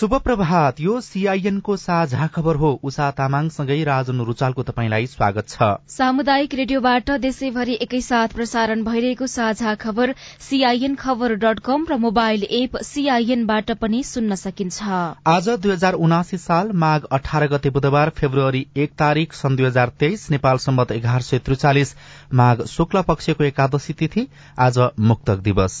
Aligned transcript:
शुभ 0.00 0.14
प्रभात। 0.24 0.78
यो 0.80 1.00
सीआईएनको 1.00 1.76
साझा 1.76 2.26
खबर 2.26 2.56
हो। 2.56 2.68
उषा 2.84 3.10
तामाङसँगै 3.10 3.82
राजन 3.84 4.20
रुचालको 4.20 4.62
तपाईँलाई 4.62 5.06
स्वागत 5.06 5.48
छ। 5.48 5.68
सामुदायिक 5.90 6.54
रेडियोबाट 6.54 7.10
देशैभरि 7.20 7.74
एकैसाथ 7.82 8.28
प्रसारण 8.34 8.84
भइरहेको 8.84 9.26
साझा 9.26 9.74
खबर 9.74 10.14
सीआईएन 10.40 10.94
खबर 10.94 11.34
डट 11.36 11.60
कम 11.60 11.84
र 11.90 11.96
मोबाइल 11.98 12.46
एप 12.52 12.76
सीआईएनबाट 12.84 13.72
पनि 13.76 14.02
सुन्न 14.04 14.34
सकिन्छ। 14.36 14.82
आज 15.26 15.48
दुई 15.60 15.72
हजार 15.72 16.00
उनासी 16.00 16.38
साल 16.38 16.72
माघ 16.78 17.00
अठार 17.12 17.46
गते 17.48 17.70
बुधबार 17.70 18.16
फेब्रुअरी 18.16 18.66
एक 18.78 18.96
तारीक 18.98 19.32
सन् 19.34 19.56
दुई 19.56 19.66
हजार 19.66 19.96
तेइस 20.00 20.28
नेपाल 20.30 20.64
सम्मत 20.64 20.92
एघार 20.92 21.20
सय 21.22 21.44
त्रिचालिस 21.44 21.94
माघ 22.34 22.56
शुक्ल 22.70 23.02
पक्षको 23.04 23.44
एकादशी 23.44 23.92
तिथि 23.94 24.28
आज 24.58 24.78
मुक्तक 25.04 25.38
दिवस। 25.44 25.80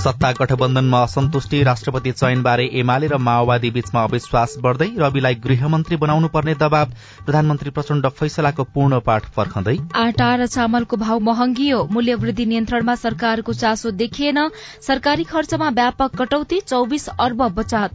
सत्ता 0.00 0.30
गठबन्धनमा 0.32 0.98
असन्तुष्टि 1.02 1.62
राष्ट्रपति 1.62 2.10
चयनबारे 2.12 2.64
एमाले 2.80 3.06
र 3.06 3.16
माओवादी 3.20 3.70
बीचमा 3.70 4.02
अविश्वास 4.02 4.54
बढ़दै 4.62 4.86
रविलाई 4.98 5.34
गृहमन्त्री 5.44 5.96
बनाउनु 5.96 6.28
पर्ने 6.28 6.54
दबाव 6.56 6.92
प्रधानमन्त्री 7.26 7.70
प्रचण्ड 7.70 8.06
फैसलाको 8.10 8.64
पूर्ण 8.74 9.00
पाठ 9.06 9.26
पर्खँदै। 9.34 9.76
आटा 9.96 10.28
र 10.34 10.46
चामलको 10.46 10.96
भाव 10.96 11.18
महँगियो। 11.20 11.82
मूल्यवृद्धि 11.90 12.46
नियन्त्रणमा 12.46 12.94
सरकारको 12.96 13.52
चासो 13.54 13.90
देखिएन। 13.94 14.38
सरकारी 14.80 15.24
खर्चमा 15.26 15.68
व्यापक 15.70 16.16
कटौती 16.16 16.60
चौविस 16.62 17.08
अर्ब 17.18 17.42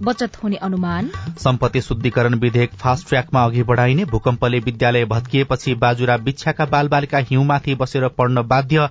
बचत 0.04 0.38
हुने 0.44 0.62
अनुमान। 0.62 1.10
सम्पत्ति 1.40 1.82
शुद्धिकरण 1.82 2.36
विधेयक 2.40 2.78
फास्ट 2.84 3.08
ट्र्याकमा 3.10 3.46
अघि 3.46 3.64
बढ़ाइने 3.64 4.06
भूकम्पले 4.14 4.60
विद्यालय 4.68 5.06
भत्किएपछि 5.08 5.76
बाजुरा 5.82 6.18
बिच्छाका 6.30 6.66
बालबालिका 6.68 7.26
हिउँमाथि 7.32 7.76
बसेर 7.76 8.08
पढ्न 8.18 8.48
बाध्य 8.48 8.88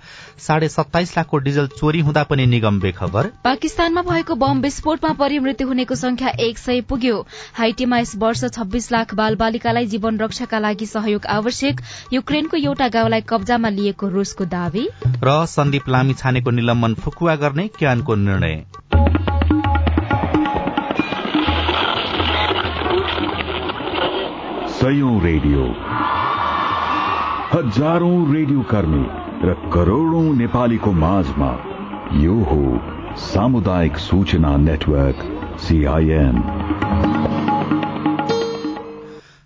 साढे 0.48 0.68
सत्ताइस 0.70 1.16
लाखको 1.16 1.38
डिजल 1.46 1.66
चोरी 1.78 2.00
हुँदा 2.00 2.22
पनि 2.24 2.46
निगम 2.48 2.80
बेख 2.80 3.02
खबर? 3.04 3.26
पाकिस्तानमा 3.44 4.02
भएको 4.02 4.34
बम 4.34 4.60
विस्फोटमा 4.60 5.12
परिमृत्यु 5.12 5.68
हुनेको 5.68 5.94
संख्या 5.94 6.28
एक 6.40 6.58
सय 6.58 6.80
पुग्यो। 6.80 7.26
हाइटीमा 7.54 7.98
यस 7.98 8.16
वर्ष 8.16 8.44
छब्बीस 8.44 8.92
लाख 8.92 9.14
बाल 9.14 9.34
बालिकालाई 9.36 9.86
जीवन 9.86 10.18
रक्षाका 10.18 10.58
लागि 10.58 10.86
सहयोग 10.86 11.26
आवश्यक। 11.26 11.80
युक्रेनको 12.12 12.56
एउटा 12.56 12.88
गाउँलाई 12.88 13.20
कब्जामा 13.28 13.68
लिएको 13.68 14.08
रूसको 14.08 14.44
दावी? 14.44 14.88
र 15.24 15.46
सन्दीप 15.46 15.88
लामी 15.88 16.14
छानेको 16.14 16.50
निलम्बन 16.50 16.94
फुकुवा 16.94 17.36
गर्ने 17.36 17.68
क्यानको 17.68 18.14
निर्णय। 18.14 18.64
रेडियो। 25.24 25.62
हजारौं 27.52 28.34
रेडियो 28.34 28.62
कर्मी 28.62 29.04
र 29.48 29.54
करोड़ौं 29.74 30.34
नेपालीको 30.34 30.92
माझमा 30.92 31.50
यो 32.20 32.34
हो 32.34 32.93
सामुदायिक 33.16 33.96
सूचना 33.96 34.56
नेटवर्क 34.56 35.18
सीआईएन 35.60 36.38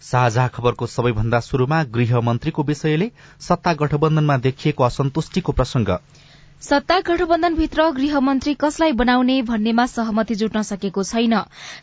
साझा 0.03 0.47
खबरको 0.49 0.87
सबैभन्दा 0.87 1.41
शुरूमा 1.41 1.83
गृहमन्त्रीको 1.95 2.63
विषयले 2.63 3.11
सत्ता 3.41 3.73
गठबन्धनमा 3.75 4.37
देखिएको 4.39 4.85
असन्तुष्टिको 4.85 5.53
प्रसंग 5.53 5.89
सत्ता 6.63 6.99
गठबन्धनभित्र 7.07 7.83
गृहमन्त्री 7.97 8.53
कसलाई 8.55 8.93
बनाउने 8.93 9.35
भन्नेमा 9.43 9.85
सहमति 9.87 10.35
जुट्न 10.35 10.63
सकेको 10.63 11.03
छैन। 11.03 11.35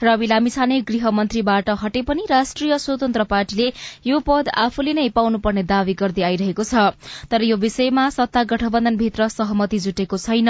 रवि 0.03 0.27
लामिछाने 0.27 0.79
गृहमन्त्रीबाट 0.81 1.69
हटे 1.81 2.01
पनि 2.01 2.25
राष्ट्रिय 2.29 2.77
स्वतन्त्र 2.77 3.23
पार्टीले 3.23 3.71
यो 4.07 4.19
पद 4.19 4.49
आफूले 4.63 4.93
नै 4.93 5.07
पाउनुपर्ने 5.15 5.63
दावी 5.63 5.93
गर्दै 5.93 6.23
आइरहेको 6.29 6.63
छ। 6.63 6.91
तर 7.31 7.43
यो 7.43 7.57
विषयमा 7.57 8.09
सत्ता 8.09 8.43
गठबन्धनभित्र 8.43 9.27
सहमति 9.29 9.79
जुटेको 9.79 10.17
छैन। 10.17 10.49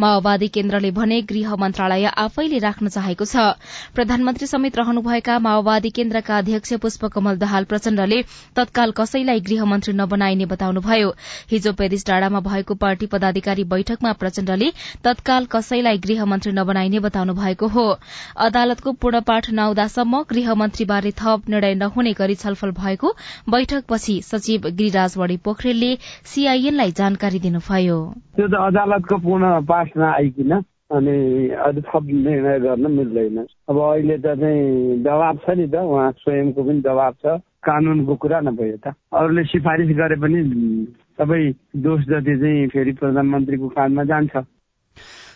माओवादी 0.00 0.48
केन्द्रले 0.56 0.90
भने 0.96 1.20
गृह 1.28 1.54
मन्त्रालय 1.56 2.06
आफैले 2.16 2.58
राख्न 2.58 2.88
चाहेको 2.88 3.24
छ। 3.26 3.60
प्रधानमन्त्री 3.92 4.46
समेत 4.46 4.76
रहनुभएका 4.78 5.38
माओवादी 5.38 5.90
केन्द्रका 5.92 6.38
अध्यक्ष 6.38 6.72
पुष्पकमल 6.80 7.36
दाहाल 7.44 7.68
प्रचण्डले 7.68 8.22
तत्काल 8.56 8.96
कसैलाई 8.96 9.40
गृहमन्त्री 9.52 9.94
नबनाइने 10.00 10.46
बताउनुभयो। 10.48 11.14
हिजो 11.52 11.76
पेरिस 11.76 12.06
डाँडामा 12.06 12.40
भएको 12.40 12.80
पार्टी 12.80 13.12
पदाधिकारी 13.12 13.64
बैठकमा 13.66 14.12
प्रचण्डले 14.20 14.70
तत्काल 15.04 15.44
कसैलाई 15.52 15.98
गृहमन्त्री 16.06 16.52
नबनाइने 16.52 16.98
बताउनु 17.00 17.34
भएको 17.34 17.66
हो। 17.68 17.86
अदालतको 18.46 18.92
पूर्णपाठ 19.02 19.50
नआउँदासम्म 19.52 20.22
गृहमन्त्रीबारे 20.30 21.12
थप 21.20 21.48
निर्णय 21.48 21.74
नहुने 21.74 22.12
गरी 22.12 22.34
छलफल 22.36 22.70
भएको 22.78 23.08
बैठकपछि 23.50 24.20
सचिव 24.24 24.70
गिरिराज 24.70 25.14
वडी 25.18 25.36
पोखरेलले 25.44 25.90
सीआईएनलाई 26.26 26.90
जानकारी 26.92 27.38
दिनुभयो। 27.40 27.98
त्यो 28.36 28.46
त 28.48 28.54
अदालतको 28.66 29.16
पूर्ण 29.18 29.44
पाठ 29.66 29.96
नआइकन 29.96 30.52
अनि 30.96 31.16
अझ 31.66 31.76
थप 31.76 32.04
निर्णय 32.06 32.58
गर्न 32.60 32.90
मिल्दैन। 32.92 33.38
अब 33.68 33.76
अहिले 33.78 34.16
त 34.18 34.38
चाहिँ 34.38 35.02
दबाब 35.02 35.38
छ 35.42 35.56
नि 35.58 35.66
त 35.66 35.82
उहाँ 35.82 36.10
स्वयंको 36.22 36.62
पनि 36.62 36.80
दबाब 36.80 37.14
छ। 37.22 37.40
कानुनको 37.66 38.14
कुरा 38.22 38.40
नभयो 38.46 38.76
त। 38.78 38.94
अरूले 39.10 39.42
सिफारिस 39.50 39.90
गरे 39.98 40.16
पनि 40.22 40.38
सबै 41.18 41.42
दोष 41.76 42.00
जति 42.04 42.34
चाहिँ 42.38 42.68
फेरि 42.68 42.92
प्रधानमन्त्रीको 42.92 43.68
कानमा 43.68 44.04
जान्छ। 44.04 44.36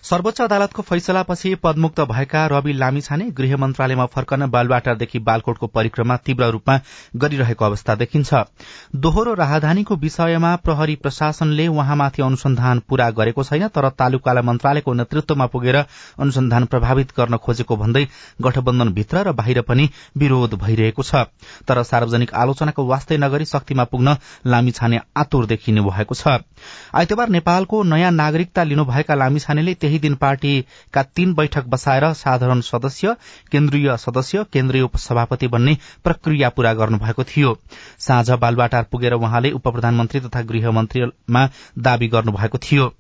सर्वोच्च 0.05 0.41
अदालतको 0.41 0.83
फैसलापछि 0.83 1.55
पदमुक्त 1.55 2.01
भएका 2.11 2.45
रवि 2.47 2.73
लामिछाने 2.73 3.25
गृह 3.31 3.57
मन्त्रालयमा 3.57 4.05
फर्कन 4.07 4.47
बालवाटारदेखि 4.51 5.19
बालकोटको 5.21 5.67
परिक्रमा 5.69 6.17
तीव्र 6.19 6.49
रूपमा 6.51 6.79
गरिरहेको 7.17 7.65
अवस्था 7.65 7.95
देखिन्छ। 7.95 8.35
दोहोरो 8.97 9.35
राजधानीको 9.35 9.97
विषयमा 9.97 10.55
प्रहरी 10.57 10.95
प्रशासनले 10.97 11.67
उहाँमाथि 11.69 12.23
अनुसन्धान 12.23 12.79
पूरा 12.89 13.11
गरेको 13.11 13.45
छैन 13.45 13.67
तर 13.69 13.89
तालुकाला 13.93 14.43
मन्त्रालयको 14.43 14.93
नेतृत्वमा 14.95 15.47
पुगेर 15.47 15.77
अनुसन्धान 15.77 16.65
प्रभावित 16.67 17.13
गर्न 17.19 17.37
खोजेको 17.37 17.77
भन्दै 17.77 18.07
गठबन्धनभित्र 18.43 19.25
र 19.29 19.33
बाहिर 19.33 19.61
पनि 19.63 19.89
विरोध 20.17 20.55
भइरहेको 20.55 21.03
छ। 21.03 21.29
तर 21.69 21.83
सार्वजनिक 21.83 22.35
आलोचनाको 22.35 22.87
वास्तै 22.87 23.17
नगरी 23.19 23.45
शक्तिमा 23.45 23.85
पुग्न 23.85 24.17
लामिछाने 24.47 25.01
आतुर 25.17 25.47
देखिनु 25.47 25.85
भएको 25.85 26.15
छ। 26.15 26.41
आइतबार 26.95 27.29
नेपालको 27.31 27.83
नयाँ 27.85 28.11
नागरिकता 28.15 28.63
लिनुभएका 28.65 29.15
लामिछानेले 29.15 29.75
त्यही 29.91 29.99
दिन 29.99 30.15
पार्टीका 30.15 31.03
तीन 31.17 31.33
बैठक 31.35 31.65
बसाएर 31.67 32.05
साधारण 32.15 32.61
सदस्य 32.63 33.15
केन्द्रीय 33.53 33.97
सदस्य 33.97 34.45
केन्द्रीय 34.53 34.83
उपसभापति 34.83 35.49
बन्ने 35.49 35.77
प्रक्रिया 36.05 36.49
पूरा 36.49 36.73
गर्नुभएको 36.75 37.25
थियो। 37.25 37.57
साँझ 37.99 38.31
बालबाटार 38.41 38.87
पुगेर 38.93 39.13
उहाँले 39.13 39.51
उप 39.51 39.69
प्रधानमन्त्री 39.69 40.21
तथा 40.21 40.43
गृहमन्त्रीमा 40.47 41.49
दावी 41.79 42.09
गर्नुभएको 42.09 42.59
थियो। 42.63 42.93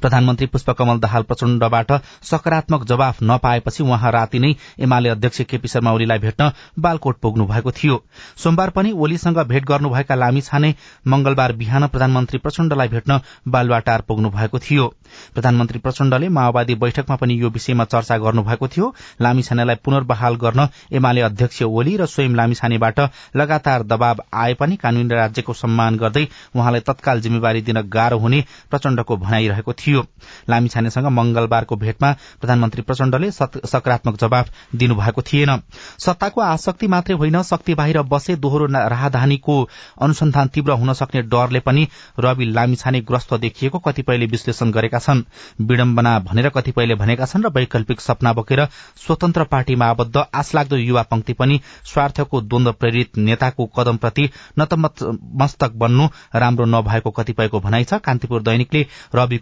प्रधानमन्त्री 0.00 0.46
पुष्पकमल 0.46 0.98
दाहाल 0.98 1.22
प्रचण्डबाट 1.22 1.92
सकारात्मक 2.22 2.84
जवाफ 2.84 3.22
नपाएपछि 3.22 3.82
उहाँ 3.82 4.12
राति 4.12 4.38
नै 4.38 4.54
एमाले 4.80 5.08
अध्यक्ष 5.08 5.40
केपी 5.40 5.68
शर्मा 5.68 5.92
ओलीलाई 5.92 6.18
भेट्न 6.18 6.50
बालकोट 6.78 7.18
पुग्नु 7.18 7.46
भएको 7.46 7.70
थियो। 7.72 8.02
सोमबार 8.36 8.70
पनि 8.70 8.92
ओलीसँग 8.92 9.38
भेट 9.48 9.64
गर्नुभएका 9.64 10.14
लामिछाने 10.14 10.74
मंगलबार 11.06 11.52
बिहान 11.52 11.86
प्रधानमन्त्री 11.86 12.38
प्रचण्डलाई 12.38 12.88
भेट्न 12.88 13.20
बालुवाटार 13.48 14.00
पुग्नु 14.00 14.30
भएको 14.30 14.58
थियो। 14.58 14.86
प्रधानमन्त्री 15.34 15.78
प्रचण्डले 15.78 16.28
माओवादी 16.28 16.74
बैठकमा 16.74 17.16
पनि 17.16 17.40
यो 17.40 17.50
विषयमा 17.50 17.84
चर्चा 17.84 18.18
गर्नुभएको 18.18 18.68
थियो। 18.68 18.94
लामिछानेलाई 19.20 19.76
पुनर्बहाल 19.84 20.34
गर्न 20.36 20.68
एमाले 20.92 21.20
अध्यक्ष 21.20 21.62
ओली 21.62 21.96
र 21.96 22.06
स्वयं 22.06 22.36
लामिछानेबाट 22.36 23.00
लगातार 23.36 23.82
दबाव 23.82 24.22
आए 24.34 24.54
पनि 24.54 24.76
कानूनी 24.76 25.14
राज्यको 25.14 25.52
सम्मान 25.54 25.96
गर्दै 25.96 26.26
उहाँलाई 26.56 26.80
तत्काल 26.80 27.20
जिम्मेवारी 27.20 27.62
दिन 27.62 27.80
गाह्रो 27.88 28.18
हुने 28.18 28.44
प्रचण्डको 28.70 29.16
भनाई 29.16 29.48
गरिरहेको 29.52 29.72
थियो। 29.74 30.04
लामिछानेसँग 30.48 31.06
मंगलबारको 31.08 31.76
भेटमा 31.76 32.12
प्रधानमन्त्री 32.40 32.82
प्रचण्डले 32.82 33.30
सकारात्मक 33.30 34.16
जवाफ 34.16 34.50
दिनुभएको 34.74 35.22
थिएन। 35.22 35.60
सत्ताको 35.98 36.40
आसक्ति 36.40 36.86
मात्रै 36.88 37.16
होइन 37.16 37.42
शक्ति 37.44 37.74
बाहिर 37.74 38.02
बसे 38.04 38.36
दोहोरो 38.36 38.66
राहदानीको 38.66 39.56
अनुसन्धान 40.02 40.48
तीव्र 40.48 40.72
हुन 40.72 40.92
सक्ने 40.94 41.22
डरले 41.24 41.60
पनि 41.60 41.86
रवि 42.18 42.44
लामिछाने 42.46 43.00
ग्रस्त 43.02 43.34
देखिएको 43.36 43.78
कतिपयले 43.78 44.26
विश्लेषण 44.26 44.70
गरेका 44.72 44.98
छन्। 44.98 45.22
विडम्बना 45.62 46.18
भनेर 46.20 46.48
कतिपयले 46.48 46.94
भनेका 46.94 47.26
छन् 47.26 47.44
र 47.44 47.48
वैकल्पिक 47.52 48.00
सपना 48.00 48.32
बोकेर 48.32 48.66
स्वतन्त्र 48.96 49.44
पार्टीमा 49.44 49.86
आबद्ध 49.86 50.24
आशलाग्दो 50.34 50.76
युवा 50.78 51.02
पंक्ति 51.02 51.32
पनि 51.32 51.60
स्वार्थको 51.84 52.40
द्वन्द 52.42 52.68
प्रेरित 52.80 53.18
नेताको 53.18 53.66
कदमप्रति 53.76 54.28
नतमस्तक 54.58 55.72
बन्नु 55.76 56.08
राम्रो 56.34 56.64
नभएको 56.66 57.10
कतिपयको 57.12 57.60
भनाइ 57.60 57.84
छ। 57.84 57.94
कान्तिपुर 58.02 58.42
दैनिकले 58.42 58.86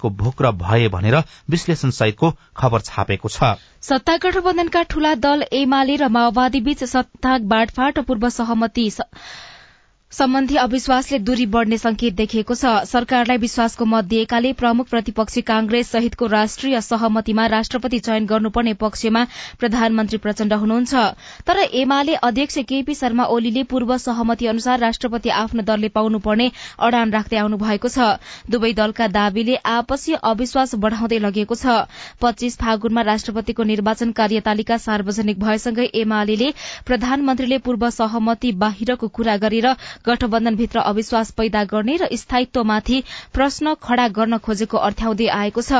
रविको 0.00 0.10
भोक 0.16 0.42
भए 0.42 0.88
भनेर 0.88 1.16
विश्लेषण 1.50 1.90
सहितको 1.90 2.32
खबर 2.56 2.80
छापेको 2.80 3.28
छ। 3.28 3.56
सत्ता 3.82 4.16
गठबन्धनका 4.16 4.82
ठूला 4.82 5.14
दल 5.16 5.44
एमाले 5.52 5.96
र 5.96 6.08
माओवादी 6.08 6.60
बीच 6.60 6.84
सत्ता 6.84 7.38
बाँडफाँट 7.44 7.98
पूर्व 8.00 8.28
सहमति 8.30 8.90
सम्बन्धी 10.12 10.56
अविश्वासले 10.56 11.18
दूरी 11.18 11.44
बढ़ने 11.46 11.76
संकेत 11.78 12.14
देखिएको 12.14 12.54
छ। 12.54 12.70
सरकारलाई 12.84 13.36
विश्वासको 13.38 13.84
मत 13.86 14.04
दिएकाले 14.04 14.52
प्रमुख 14.52 14.88
प्रतिपक्षी 14.90 15.40
कांग्रेस 15.40 15.90
सहितको 15.90 16.26
राष्ट्रिय 16.26 16.80
सहमतिमा 16.80 17.44
राष्ट्रपति 17.46 17.98
चयन 18.00 18.26
गर्नुपर्ने 18.26 18.72
पक्षमा 18.74 19.22
प्रधानमन्त्री 19.60 20.18
प्रचण्ड 20.18 20.52
हुनुहुन्छ। 20.52 20.94
तर 21.46 21.58
एमाले 21.82 22.14
अध्यक्ष 22.20 22.58
केपी 22.66 22.94
शर्मा 22.94 23.24
ओलीले 23.30 23.62
पूर्व 23.70 23.96
सहमति 23.98 24.46
अनुसार 24.46 24.78
राष्ट्रपति 24.80 25.28
आफ्नो 25.36 25.62
दलले 25.62 25.88
पाउनुपर्ने 25.94 26.50
अडान 26.80 27.12
राख्दै 27.12 27.36
आउनु 27.36 27.56
भएको 27.62 27.88
छ। 27.88 28.18
दुवै 28.50 28.72
दलका 28.74 29.08
दावीले 29.08 29.56
आपसी 29.74 30.14
अविश्वास 30.24 30.74
बढ़ाउँदै 30.74 31.18
लगेको 31.20 31.54
छ। 31.54 31.86
पच्चीस 32.18 32.58
फागुनमा 32.58 33.06
राष्ट्रपतिको 33.12 33.62
निर्वाचन 33.62 34.10
कार्यतालिका 34.18 34.76
सार्वजनिक 34.80 35.38
भएसँगै 35.38 35.86
एमाले 36.02 36.52
प्रधानमन्त्रीले 36.84 37.62
पूर्व 37.62 37.88
सहमति 37.92 38.52
बाहिरको 38.58 39.08
कुरा 39.14 39.36
गरेर 39.38 39.72
गठबन्धनभित्र 40.06 40.78
अविश्वास 40.80 41.30
पैदा 41.32 41.64
गर्ने 41.64 41.96
र 41.96 42.08
स्थायित्वमाथि 42.16 43.02
प्रश्न 43.34 43.74
खड़ा 43.82 44.06
गर्न 44.10 44.38
खोजेको 44.38 44.76
अर्थ्याउँदै 44.78 45.26
आएको 45.30 45.62
छ। 45.62 45.72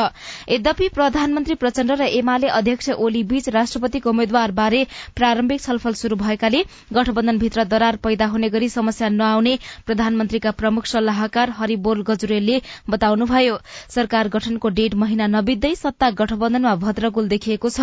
यद्यपि 0.51 0.89
प्रधानमन्त्री 0.95 1.55
प्रचण्ड 1.57 1.91
र 1.93 2.09
एमाले 2.19 2.49
अध्यक्ष 2.51 2.89
ओली 2.99 3.23
बीच 3.25 3.49
राष्ट्रपतिको 3.51 4.11
उम्मेद्वारबारे 4.11 4.85
प्रारम्भिक 5.17 5.61
छलफल 5.61 5.95
शुरू 5.95 6.17
भएकाले 6.17 6.63
गठबन्धनभित्र 6.93 7.65
दरार 7.67 7.97
पैदा 8.05 8.27
हुने 8.27 8.49
गरी 8.51 8.69
समस्या 8.71 9.09
नआउने 9.11 9.59
प्रधानमन्त्रीका 9.87 10.51
प्रमुख 10.61 10.87
सल्लाहकार 10.87 11.51
हरिबोल 11.59 12.03
गजुरेलले 12.09 12.61
बताउनुभयो। 12.91 13.59
सरकार 13.91 14.29
गठनको 14.29 14.69
डेढ़ 14.71 14.95
महिना 14.97 15.27
नबित्दै 15.29 15.75
सत्ता 15.75 16.11
गठबन्धनमा 16.21 16.75
भद्रगोल 16.77 17.29
देखिएको 17.29 17.71
छ। 17.71 17.81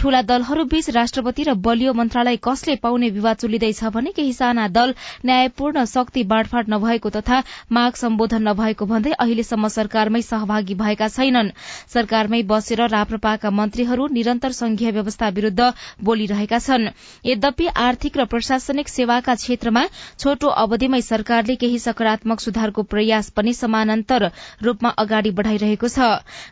ठूला 0.00 0.22
दलहरूबीच 0.24 0.90
राष्ट्रपति 0.90 1.42
र 1.42 1.54
बलियो 1.60 1.92
मन्त्रालय 1.94 2.36
कसले 2.44 2.76
पाउने 2.82 3.10
विवाद 3.10 3.36
चुलिँदैछ 3.36 3.84
भने 3.94 4.12
केही 4.12 4.32
साना 4.32 4.68
दल 4.70 4.94
न्याय 5.26 5.48
पूर्ण 5.60 5.84
शक्ति 5.86 6.22
बाँडफाँड 6.24 6.72
नभएको 6.72 7.10
तथा 7.10 7.42
माग 7.70 7.94
सम्बोधन 7.96 8.48
नभएको 8.48 8.86
भन्दै 8.86 9.12
अहिलेसम्म 9.20 9.68
सरकारमै 9.70 10.22
सहभागी 10.24 10.74
भएका 10.74 11.08
छैनन्। 11.10 11.50
सरकारमै 11.94 12.42
बसेर 12.50 12.80
राप्रपाका 12.90 13.50
मन्त्रीहरू 13.52 14.06
निरन्तर 14.12 14.52
संघीय 14.54 14.90
व्यवस्था 14.92 15.28
विरूद्ध 15.30 15.72
बोलिरहेका 16.02 16.58
छन्। 16.60 16.88
यद्यपि 17.26 17.66
आर्थिक 17.78 18.16
र 18.16 18.24
प्रशासनिक 18.26 18.88
सेवाका 18.90 19.34
क्षेत्रमा 19.34 19.84
छोटो 20.18 20.48
अवधिमै 20.62 21.00
सरकारले 21.02 21.56
केही 21.56 21.78
सकारात्मक 21.80 22.40
सुधारको 22.40 22.82
प्रयास 22.90 23.30
पनि 23.36 23.52
समानान्तर 23.54 24.28
रूपमा 24.62 24.94
अगाडि 24.98 25.30
बढ़ाइरहेको 25.32 25.88
छ। 25.88 26.08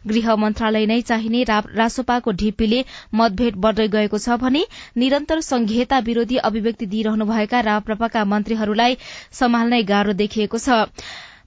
गृह 0.06 0.36
मन्त्रालय 0.36 0.86
नै 0.86 1.00
चाहिने 1.02 1.42
रासोपाको 1.48 2.36
ढिप्पीले 2.36 2.84
मतभेद 3.14 3.56
बढ़दै 3.58 3.88
गएको 3.88 4.18
छ 4.18 4.38
भने 4.44 4.64
निरन्तर 4.98 5.40
संघीयता 5.42 5.98
विरोधी 6.04 6.36
अभिव्यक्ति 6.44 6.86
दिइरहनुभएका 6.88 7.60
राप्रपाका 7.70 8.24
मन्त्रीहरूलाई 8.26 8.97
सम्हाल्नै 9.38 9.82
गाह्रो 9.86 10.12
देखिएको 10.18 10.60
छ। 10.60 10.84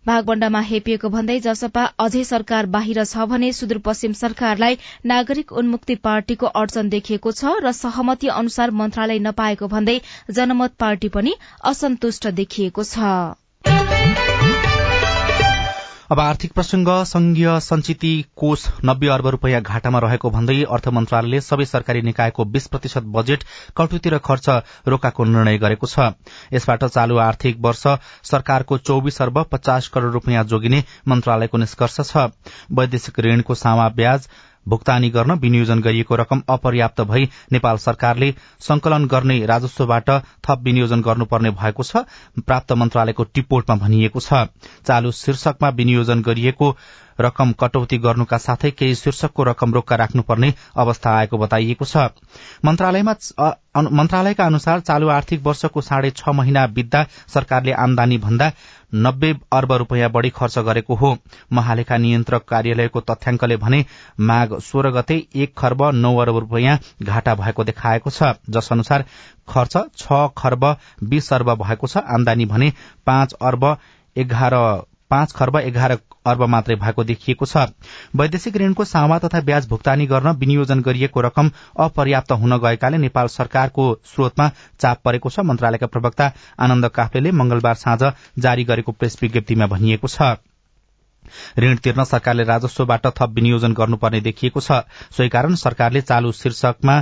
भागवण्डामा 0.05 0.59
हेपिएको 0.67 1.09
भन्दै 1.09 1.33
जसपा 1.39 1.81
अझै 1.99 2.23
सरकार 2.27 2.69
बाहिर 2.75 3.03
छ 3.03 3.25
भने 3.27 3.51
सुदूरपश्चिम 3.53 4.15
सरकारलाई 4.19 4.77
नागरिक 5.05 5.51
उन्मुक्ति 5.61 5.95
पार्टीको 6.07 6.53
अडचन 6.55 6.89
देखिएको 6.89 7.33
छ 7.33 7.53
र 7.59 7.75
सहमति 7.79 8.31
अनुसार 8.35 8.77
मन्त्रालय 8.79 9.21
नपाएको 9.27 9.71
भन्दै 9.75 9.99
जनमत 10.31 10.79
पार्टी 10.79 11.13
पनि 11.17 11.35
असन्तुष्ट 11.65 12.27
देखिएको 12.39 12.89
छ। 12.89 13.13
अब 16.11 16.19
आर्थिक 16.19 16.51
प्रसंग 16.53 16.87
संघीय 17.05 17.47
संचिति 17.59 18.09
कोष 18.35 18.65
नब्बे 18.85 19.07
अर्ब 19.07 19.27
रूपियाँ 19.27 19.61
घाटामा 19.61 19.99
रहेको 19.99 20.29
भन्दै 20.29 20.55
अर्थ 20.67 20.87
मन्त्रालयले 20.87 21.39
सबै 21.41 21.65
सरकारी 21.65 22.01
निकायको 22.01 22.45
बीस 22.45 22.67
प्रतिशत 22.67 23.03
बजेट 23.13 23.43
कटौती 23.77 24.09
र 24.09 24.17
खर्च 24.19 24.49
रोकाको 24.87 25.23
निर्णय 25.25 25.57
गरेको 25.57 25.87
छ। 25.87 26.11
यसबाट 26.53 26.83
चालू 26.85 27.17
आर्थिक 27.23 27.63
वर्ष 27.63 27.87
सरकारको 28.27 28.77
चौविस 28.83 29.21
अर्ब 29.21 29.43
पचास 29.51 29.87
करोड़ 29.87 30.11
रूपियाँ 30.11 30.43
जोगिने 30.51 30.83
मन्त्रालयको 31.07 31.57
निष्कर्ष 31.57 31.99
छ। 32.03 32.27
वैदेशिक 32.71 33.19
ऋणको 33.21 33.55
सामा 33.55 33.89
ब्याज 33.95 34.27
भुक्तानी 34.65 35.09
गर्न 35.09 35.31
विनियोजन 35.39 35.81
गरिएको 35.81 36.15
रकम 36.15 36.41
अपर्याप्त 36.49 37.01
भई 37.03 37.29
नेपाल 37.51 37.77
सरकारले 37.79 38.33
संकलन 38.61 39.05
गर्ने 39.07 39.45
राजस्वबाट 39.45 40.09
थप 40.45 40.59
विनियोजन 40.63 41.01
गर्नुपर्ने 41.01 41.49
भएको 41.51 41.83
छ 41.83 42.05
प्राप्त 42.41 42.71
मन्त्रालयको 42.73 43.23
टिपोटमा 43.33 43.75
भनिएको 43.77 44.19
छ। 44.19 44.47
चालू 44.87 45.11
शीर्षकमा 45.13 45.69
विनियोजन 45.71 46.21
गरिएको 46.21 46.75
रकम 47.19 47.51
कटौती 47.59 47.97
गर्नुका 47.97 48.37
साथै 48.37 48.71
केही 48.71 48.95
शीर्षकको 48.95 49.43
रकम 49.43 49.73
रोक्का 49.73 49.95
राख्नुपर्ने 49.95 50.53
अवस्था 50.75 51.09
आएको 51.17 51.37
बताइएको 51.37 51.85
छ। 51.85 52.09
मन्त्रालयका 52.65 54.45
अनुसार 54.45 54.79
चालू 54.81 55.07
आर्थिक 55.09 55.41
वर्षको 55.43 55.81
साढे 55.81 56.09
छ 56.11 56.29
महिना 56.35 56.65
बित्दा 56.69 57.05
सरकारले 57.33 57.71
आमदानी 57.79 58.17
भन्दा 58.17 58.51
नब्बे 58.93 59.33
अर्ब 59.53 59.71
रूपियाँ 59.73 60.09
बढ़ी 60.11 60.29
खर्च 60.29 60.57
गरेको 60.59 60.95
हो। 60.95 61.15
महालेखा 61.53 61.97
नियन्त्रक 61.97 62.45
कार्यालयको 62.47 63.01
तथ्याङ्कले 63.01 63.57
भने 63.57 63.83
माघ 64.21 64.59
सोह्र 64.59 64.91
गते 64.91 65.15
एक 65.35 65.53
खर्ब 65.57 65.83
नौ 65.95 66.15
अर्ब 66.17 66.37
रूपियाँ 66.37 66.77
घाटा 67.03 67.35
भएको 67.35 67.63
देखाएको 67.63 68.09
छ। 68.09 68.33
जस 68.49 68.71
अनुसार 68.71 69.05
खर्च 69.49 69.77
छ 69.97 70.27
खर्ब 70.37 70.65
बीस 71.03 71.33
अर्ब 71.33 71.53
भएको 71.63 71.87
छ। 71.87 71.97
आमदानी 71.97 72.45
भने 72.45 72.71
पाँच 73.05 73.33
अर्ब 73.41 73.75
एघार 74.15 74.53
पाँच 75.11 75.31
खर्ब 75.31 75.57
एघार 75.57 75.91
अर्ब 76.25 76.43
मात्रै 76.45 76.75
भएको 76.77 77.03
देखिएको 77.03 77.45
छ। 77.45 77.65
वैदेशिक 78.15 78.57
ऋणको 78.57 78.83
सामा 78.85 79.17
तथा 79.19 79.41
ब्याज 79.41 79.67
भुक्तानी 79.69 80.05
गर्न 80.07 80.35
विनियोजन 80.37 80.81
गरिएको 80.81 81.21
रकम 81.21 81.51
अपर्याप्त 81.79 82.31
हुन 82.33 82.57
गएकाले 82.59 82.97
नेपाल 82.97 83.27
सरकारको 83.29 83.87
स्रोतमा 84.05 84.49
चाप 84.79 85.01
परेको 85.05 85.29
छ। 85.29 85.39
मन्त्रालयका 85.41 85.87
प्रवक्ता 85.87 86.31
आनन्द 86.59 86.87
काफ्लेले 86.91 87.31
मंगलबार 87.33 87.75
साँझ 87.77 88.13
जारी 88.39 88.63
गरेको 88.65 88.91
प्रेस 88.93 89.17
विज्ञप्तिमा 89.21 89.67
भनिएको 89.67 90.07
छ। 90.07 90.37
ऋण 91.59 91.75
तिर्न 91.77 92.03
सरकारले 92.03 92.43
राजस्वबाट 92.43 93.05
थप 93.07 93.29
विनियोजन 93.31 93.73
गर्नुपर्ने 93.73 94.21
देखिएको 94.21 94.59
छ। 94.59 94.81
सोही 95.11 95.29
कारण 95.29 95.55
सरकारले 95.55 96.01
चालू 96.03 96.31
शीर्षकमा 96.33 96.95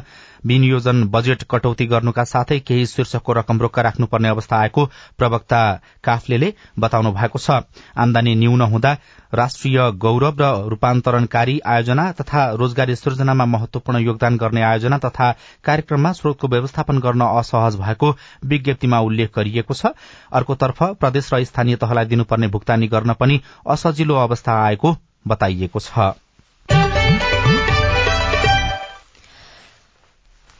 विनियोजन 0.45 1.03
बजेट 1.11 1.43
कटौती 1.49 1.85
गर्नुका 1.85 2.23
साथै 2.23 2.59
केही 2.59 2.85
शीर्षकको 2.85 3.33
रकम 3.33 3.59
रोक्का 3.59 3.81
राख्नुपर्ने 3.81 4.29
अवस्था 4.29 4.57
आएको 4.57 4.85
प्रवक्ता 5.17 5.61
काफ्लेले 6.03 6.53
बताउनु 6.79 7.11
भएको 7.11 7.39
छ। 7.39 7.61
आमदानी 7.97 8.35
न्यून 8.35 8.61
हुँदा 8.63 8.91
राष्ट्रिय 9.33 9.79
गौरव 9.97 10.41
र 10.41 10.69
रूपान्तरणकारी 10.69 11.59
आयोजना 11.65 12.11
तथा 12.11 12.45
रोजगारी 12.53 12.95
सृजनामा 12.95 13.45
महत्वपूर्ण 13.47 13.99
योगदान 13.99 14.37
गर्ने 14.37 14.61
आयोजना 14.61 14.97
तथा 14.97 15.31
कार्यक्रममा 15.63 16.11
स्रोतको 16.13 16.47
व्यवस्थापन 16.47 16.99
गर्न 16.99 17.21
असहज 17.21 17.75
भएको 17.79 18.15
विज्ञप्तिमा 18.45 18.99
उल्लेख 19.01 19.35
गरिएको 19.35 19.73
छ। 19.73 19.93
अर्कोतर्फ 20.33 20.83
प्रदेश 20.99 21.33
र 21.33 21.43
स्थानीय 21.43 21.75
तहलाई 21.75 22.05
दिनुपर्ने 22.05 22.47
भुक्तानी 22.47 22.87
गर्न 22.87 23.13
पनि 23.19 23.41
असजिलो 23.67 24.15
अवस्था 24.17 24.63
आएको 24.63 24.95
बताइएको 25.27 25.79
छ। 25.81 26.11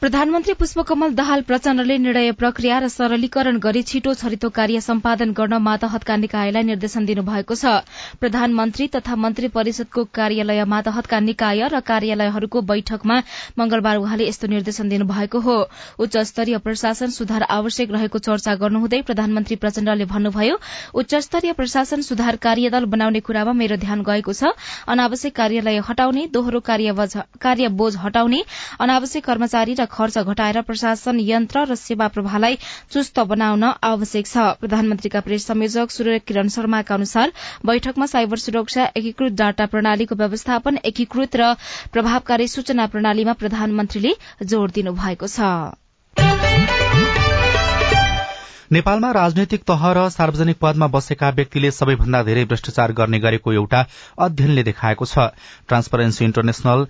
प्रधानमन्त्री 0.01 0.53
पुष्पकमल 0.55 1.13
दाहाल 1.13 1.41
प्रचण्डले 1.47 1.97
निर्णय 1.97 2.31
प्रक्रिया 2.39 2.77
र 2.79 2.87
सरलीकरण 2.87 3.57
गरी 3.63 3.81
छिटो 3.83 4.13
छरितो 4.19 4.49
कार्य 4.57 4.79
सम्पादन 4.81 5.31
गर्न 5.35 5.53
मातहतका 5.63 6.15
निकायलाई 6.15 6.63
निर्देशन 6.63 7.05
दिनुभएको 7.05 7.55
छ। 7.55 7.73
प्रधानमन्त्री 8.21 8.87
तथा 8.95 9.15
मन्त्री 9.19 9.47
परिषदको 9.51 10.03
कार्यालय 10.15 10.63
मातहतका 10.73 11.19
निकाय 11.19 11.67
र 11.73 11.79
कार्यालयहरूको 11.89 12.61
बैठकमा 12.69 13.17
मंगलबार 13.59 13.97
उहाँले 13.99 14.27
यस्तो 14.29 14.47
निर्देशन 14.47 14.89
दिनुभएको 14.89 15.39
हो। 15.39 15.57
उच्च 15.99 16.17
स्तरीय 16.31 16.57
प्रशासन 16.63 17.09
सुधार 17.19 17.43
आवश्यक 17.57 17.91
रहेको 17.91 18.19
चर्चा 18.29 18.55
गर्नुहुँदै 18.63 19.01
प्रधानमन्त्री 19.11 19.55
प्रचण्डले 19.59 20.05
भन्नुभयो 20.15 20.55
उच्च 20.95 21.15
स्तरीय 21.27 21.53
प्रशासन 21.59 22.07
सुधार 22.07 22.35
कार्यदल 22.47 22.85
बनाउने 22.95 23.19
कुरामा 23.27 23.53
मेरो 23.59 23.75
ध्यान 23.83 24.07
गएको 24.07 24.37
छ। 24.39 24.55
अनावश्यक 24.87 25.35
कार्यालय 25.35 25.83
हटाउने 25.91 26.25
दोहोरो 26.31 26.63
कार्य 26.71 27.67
बोझ 27.75 27.93
हटाउने 27.99 28.43
अनावश्यक 28.79 29.25
कर्मचारी 29.25 29.73
र 29.75 29.88
खर्च 29.91 30.17
घटाएर 30.19 30.61
प्रशासन 30.61 31.19
यन्त्र 31.21 31.65
र 31.65 31.75
सेवा 31.77 32.07
प्रवाहलाई 32.09 32.57
चुस्त 32.91 33.19
बनाउन 33.31 33.63
आवश्यक 33.63 34.25
छ। 34.27 34.37
प्रधानमन्त्रीका 34.59 35.19
प्रेस 35.21 35.45
संयोजक 35.47 35.91
सूर्य 35.91 36.19
किरण 36.21 36.47
शर्माका 36.49 36.95
अनुसार 36.95 37.31
बैठकमा 37.65 38.05
साइबर 38.05 38.37
सुरक्षा 38.39 38.89
एकीकृत 38.95 39.33
डाटा 39.35 39.65
प्रणालीको 39.73 40.15
व्यवस्थापन 40.15 40.79
एकीकृत 40.85 41.35
र 41.35 41.53
प्रभावकारी 41.93 42.47
सूचना 42.49 42.87
प्रणालीमा 42.87 43.33
प्रधानमन्त्रीले 43.41 44.13
जोड़ 44.45 44.69
दिनुभएको 44.71 45.27
छ। 45.29 45.39
नेपालमा 48.71 49.09
राजनैतिक 49.11 49.63
तह 49.65 49.83
र 49.97 50.01
सार्वजनिक 50.09 50.57
पदमा 50.61 50.87
बसेका 50.93 51.29
व्यक्तिले 51.37 51.69
सबैभन्दा 51.71 52.21
धेरै 52.23 52.43
भ्रष्टाचार 52.45 52.91
गर्ने 52.93 53.19
गरेको 53.19 53.53
एउटा 53.53 53.79
अध्ययनले 54.19 54.63
देखाएको 54.63 55.05
छ। 55.05 55.33
ट्रान्सपरेन्सी 55.67 56.25
इन्टरनेशनल 56.25 56.85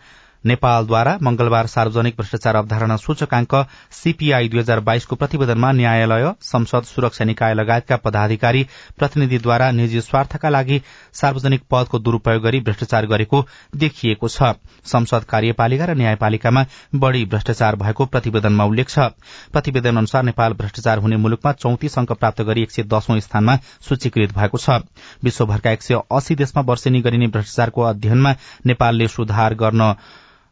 नेपालद्वारा 0.46 1.18
मंगलबार 1.22 1.68
सार्वजनिक 1.68 2.16
भ्रष्टाचार 2.18 2.56
अवधारणा 2.56 2.96
सूचकांक 2.98 3.56
सीपीआई 3.94 4.48
दुई 4.50 4.60
हजार 4.60 4.80
बाइसको 4.80 5.16
प्रतिवेदनमा 5.16 5.72
न्यायालय 5.72 6.32
संसद 6.42 6.84
सुरक्षा 6.86 7.26
निकाय 7.26 7.54
लगायतका 7.54 7.96
पदाधिकारी 7.96 8.64
प्रतिनिधिद्वारा 8.98 9.70
निजी 9.72 10.02
स्वार्थका 10.02 10.50
लागि 10.50 10.82
सार्वजनिक 11.14 11.64
पदको 11.72 12.00
दुरूपयोग 12.00 12.44
गरी 12.44 12.60
भ्रष्टाचार 12.60 13.06
गरेको 13.06 13.46
देखिएको 13.76 14.28
छ। 14.28 14.54
संसद 14.86 15.24
कार्यपालिका 15.30 15.86
र 15.86 15.96
न्यायपालिकामा 15.96 16.66
बढ़ी 16.96 17.26
भ्रष्टाचार 17.26 17.76
भएको 17.76 18.06
प्रतिवेदनमा 18.06 18.66
उल्लेख 18.66 18.90
छ। 18.90 19.12
प्रतिवेदन 19.52 19.98
अनुसार 19.98 20.24
नेपाल 20.24 20.54
भ्रष्टाचार 20.54 20.98
हुने 20.98 21.18
मुलुकमा 21.18 21.52
चौतिस 21.54 21.98
अंक 22.00 22.12
प्राप्त 22.14 22.42
गरी 22.42 22.62
एक 22.62 22.72
सय 22.72 22.84
दशौं 22.88 23.20
स्थानमा 23.20 23.58
सूचीकृत 23.90 24.38
भएको 24.38 24.58
छ। 24.58 24.80
विश्वभरका 25.24 25.72
एक 25.72 25.84
सय 25.84 26.00
अस्सी 26.12 26.36
देशमा 26.36 26.64
वर्षेनी 26.64 27.02
गरिने 27.02 27.28
भ्रष्टाचारको 27.28 27.82
अध्ययनमा 27.84 28.36
नेपालले 28.66 29.08
सुधार 29.10 29.54
गर्न 29.56 29.94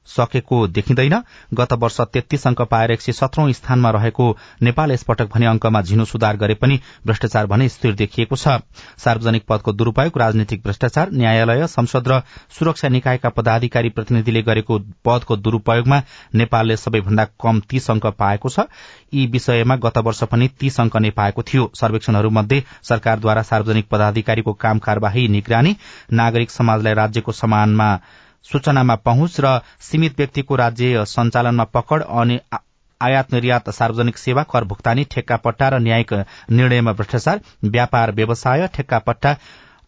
सकेको 0.08 0.68
देखिँदैन। 0.68 1.22
गत 1.54 1.74
वर्ष 1.74 2.00
तेत्तीस 2.04 2.48
अंक 2.48 2.62
पाएर 2.62 2.92
एक 2.92 3.02
सय 3.02 3.12
सत्रौं 3.12 3.52
स्थानमा 3.52 3.90
रहेको 3.92 4.26
नेपाल 4.62 4.92
यसपटक 4.92 5.30
भने 5.34 5.46
अंकमा 5.46 5.82
झिनो 5.82 6.06
सुधार 6.06 6.38
गरे 6.38 6.54
पनि 6.54 6.80
भ्रष्टाचार 7.06 7.46
भने 7.46 7.70
स्थिर 7.70 7.94
देखिएको 7.96 8.36
छ। 8.36 8.60
सार्वजनिक 8.98 9.46
पदको 9.50 9.74
दुरूपयोग 9.74 10.18
राजनीतिक 10.18 10.64
भ्रष्टाचार 10.64 11.12
न्यायालय 11.14 11.68
संसद 11.68 12.08
र 12.08 12.22
सुरक्षा 12.50 12.90
निकायका 12.90 13.30
पदाधिकारी 13.30 13.90
प्रतिनिधिले 13.90 14.42
गरेको 14.44 14.80
पदको 15.06 15.36
दुरूपयोगमा 15.38 16.02
नेपालले 16.36 16.78
सबैभन्दा 16.78 17.26
कम 17.42 17.60
तीस 17.70 17.90
अंक 17.92 18.06
पाएको 18.20 18.50
छ। 18.50 18.68
यी 19.14 19.26
विषयमा 19.28 19.76
गत 19.78 19.98
वर्ष 19.98 20.24
पनि 20.24 20.48
तीस 20.60 20.80
अंक 20.80 20.98
नै 20.98 21.10
पाएको 21.12 21.44
थियो। 21.44 21.72
सर्वेक्षणहरूमध्ये 21.76 22.64
सरकारद्वारा 22.84 23.42
सार्वजनिक 23.44 23.88
पदाधिकारीको 23.88 24.54
काम 24.56 24.80
कार्यवाही 24.80 25.28
निगरानी 25.28 25.76
नागरिक 26.14 26.52
समाजलाई 26.52 26.94
राज्यको 26.94 27.32
समानमा 27.34 27.90
सूचनामा 28.46 28.96
पहुँच 29.06 29.40
र 29.40 29.60
सीमित 29.82 30.18
व्यक्तिको 30.18 30.56
राज्य 30.56 31.06
सञ्चालनमा 31.06 31.64
पकड़ 31.74 32.02
अनि 32.04 32.40
आयात 33.02 33.34
निर्यात 33.34 33.70
सार्वजनिक 33.70 34.18
सेवा 34.18 34.44
कर 34.44 34.64
भुक्तानी 34.64 35.04
ठेक्का 35.12 35.36
पट्टा 35.38 35.70
र 35.70 35.80
न्यायिक 35.80 36.14
निर्णयमा 36.52 36.92
भ्रष्टाचार 36.94 37.40
व्यापार 37.64 38.12
व्यवसाय 38.12 38.68
ठेक्का 38.76 39.00
पट्टा 39.00 39.36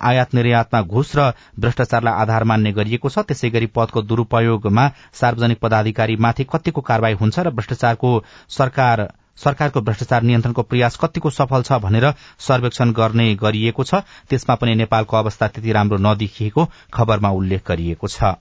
आयात 0.02 0.34
निर्यातमा 0.34 0.82
घुस 0.82 1.16
र 1.16 1.32
भ्रष्टाचारलाई 1.60 2.14
आधार 2.14 2.44
मान्ने 2.44 2.72
गरिएको 2.72 3.10
छ। 3.10 3.26
त्यसै 3.28 3.50
गरी 3.50 3.66
पदको 3.76 4.02
दुरूपयोगमा 4.02 4.86
सार्वजनिक 5.14 5.60
पदाधिकारीमाथि 5.60 6.44
कतिको 6.54 6.82
कार्यवाही 6.82 7.16
हुन्छ 7.22 7.40
र 7.40 7.50
भ्रष्टाचारको 7.52 8.12
सरकार 8.50 9.08
सरकारको 9.40 9.82
भ्रष्टाचार 9.82 10.24
नियन्त्रणको 10.24 10.62
प्रयास 10.64 10.98
कतिको 11.02 11.30
सफल 11.30 11.62
छ 11.64 11.80
भनेर 11.80 12.12
सर्वेक्षण 12.40 12.92
गर्ने 12.92 13.34
गरिएको 13.36 13.84
छ। 13.84 14.04
त्यसमा 14.30 14.56
पनि 14.56 14.76
नेपालको 14.76 15.18
अवस्था 15.18 15.48
त्यति 15.48 15.72
राम्रो 15.72 15.98
नदेखिएको 15.98 16.70
खबरमा 16.94 17.30
उल्लेख 17.40 17.68
गरिएको 17.68 18.08
छ। 18.08 18.36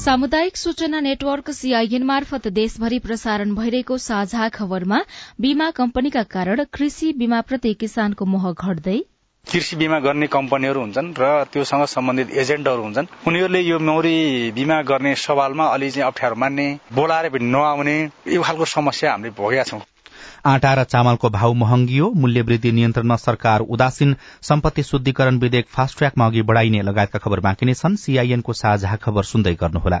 सामुदायिक 0.00 0.56
सूचना 0.56 1.00
नेटवर्क 1.00 1.50
सीआईएन 1.50 2.02
मार्फत 2.02 2.48
देशभरि 2.48 2.98
प्रसारण 2.98 3.54
भइरहेको 3.54 3.98
साझा 3.98 4.48
खबरमा 4.48 5.00
बीमा 5.40 5.70
कम्पनीका 5.70 6.22
कारण 6.32 6.64
कृषि 6.72 7.12
बीमाप्रति 7.12 7.74
किसानको 7.74 8.26
मोह 8.26 8.52
घट्दै 8.52 8.98
कृषि 9.46 9.76
बिमा 9.76 9.98
गर्ने 10.00 10.26
कम्पनीहरू 10.26 10.80
हुन्छन् 10.80 11.14
र 11.18 11.44
त्योसँग 11.52 11.84
सम्बन्धित 11.84 12.30
एजेन्टहरू 12.30 12.82
हुन्छन्। 12.82 13.06
उनीहरूले 13.26 13.60
यो 13.60 13.78
मौरी 13.78 14.52
बिमा 14.52 14.82
गर्ने 14.82 15.14
सवालमा 15.14 15.64
अलि 15.66 15.90
चाहिँ 15.90 16.06
अप्ठ्यारो 16.06 16.36
मान्ने 16.36 16.66
बोलाएर 16.94 17.40
नआउने 17.40 17.96
यो 18.28 18.42
खालको 18.42 18.64
समस्या 18.64 19.10
हामीले 19.10 19.30
भोगेका 19.30 19.62
छौँ। 19.62 19.80
आटा 20.46 20.74
र 20.74 20.84
चामलको 20.84 21.30
भाव 21.30 21.54
महँगियो 21.54 22.10
मूल्य 22.16 22.42
वृद्धि 22.42 22.72
नियन्त्रणमा 22.72 23.16
सरकार 23.16 23.60
उदासीन 23.60 24.16
सम्पत्ति 24.42 24.82
शुद्धिकरण 24.82 25.38
विधेयक 25.38 25.66
फास्ट 25.68 25.98
ट्र्याकमा 25.98 26.26
अघि 26.26 26.42
बढ़ाइने 26.42 26.82
लगायतका 26.82 27.18
खबर 27.18 27.40
बाँकी 27.40 27.66
नै 27.66 27.74
छन्। 27.74 27.96
सीआईएनको 27.96 28.52
साझा 28.52 28.96
खबर 28.96 29.24
सुन्दै 29.24 29.54
गर्नुहोला। 29.54 30.00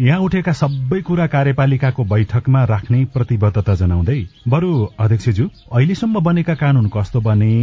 यहाँ 0.00 0.20
उठेका 0.20 0.52
सबै 0.52 1.00
कुरा 1.00 1.26
कार्यपालिकाको 1.30 2.04
बैठकमा 2.04 2.62
राख्ने 2.66 3.04
प्रतिबद्धता 3.14 3.74
जनाउँदै 3.74 4.18
बरु 4.48 4.70
अध्यक्षज्यू 4.98 5.46
अहिलेसम्म 5.70 6.20
बनेका 6.20 6.54
कानून 6.54 6.88
कस्तो 6.90 7.20
बने? 7.20 7.54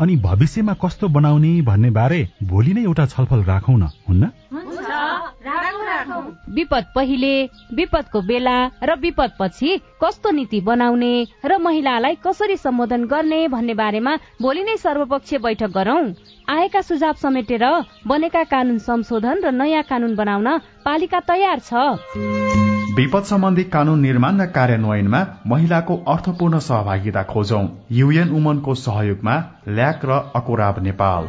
अनि 0.00 0.16
भविष्यमा 0.16 0.74
कस्तो 0.80 1.08
बनाउने 1.08 1.52
भन्ने 1.62 1.90
बारे 1.90 2.20
भोलि 2.42 2.72
नै 2.74 2.82
एउटा 2.82 3.06
छलफल 3.06 3.42
राखौँ 3.44 3.76
न 3.78 3.88
हुन्न? 4.08 4.30
विपद 6.54 6.84
पहिले 6.94 7.32
विपदको 7.74 8.20
बेला 8.22 8.56
र 8.82 8.96
विपद 9.00 9.30
पछि 9.40 9.76
कस्तो 10.02 10.30
नीति 10.30 10.60
बनाउने 10.60 11.12
र 11.44 11.58
महिलालाई 11.58 12.14
कसरी 12.24 12.56
सम्बोधन 12.56 13.04
गर्ने 13.12 13.46
भन्ने 13.48 13.74
बारेमा 13.74 14.16
भोलि 14.42 14.62
नै 14.64 14.76
सर्वपक्षीय 14.76 15.38
बैठक 15.38 15.70
गरौं। 15.74 16.04
आएका 16.48 16.80
सुझाव 16.80 17.14
समेटेर 17.22 17.62
बनेका 18.06 18.42
कानून 18.44 18.78
संशोधन 18.78 19.40
र 19.44 19.50
नयाँ 19.50 19.82
कानून 19.82 20.14
बनाउन 20.14 20.48
पालिका 20.84 21.20
तयार 21.20 21.58
छ। 21.58 21.72
विपद 22.96 23.24
सम्बन्धी 23.24 23.64
कानून 23.64 24.00
निर्माण 24.00 24.40
र 24.40 24.46
कार्यान्वयनमा 24.46 25.20
महिलाको 25.46 25.96
अर्थपूर्ण 26.08 26.58
सहभागिता 26.58 27.22
खोजौं। 27.22 27.64
युएन 27.90 28.28
उमनको 28.30 28.74
सहयोगमा 28.74 29.36
ल्याक 29.68 30.04
र 30.04 30.20
अकोराब 30.36 30.82
नेपाल। 30.82 31.24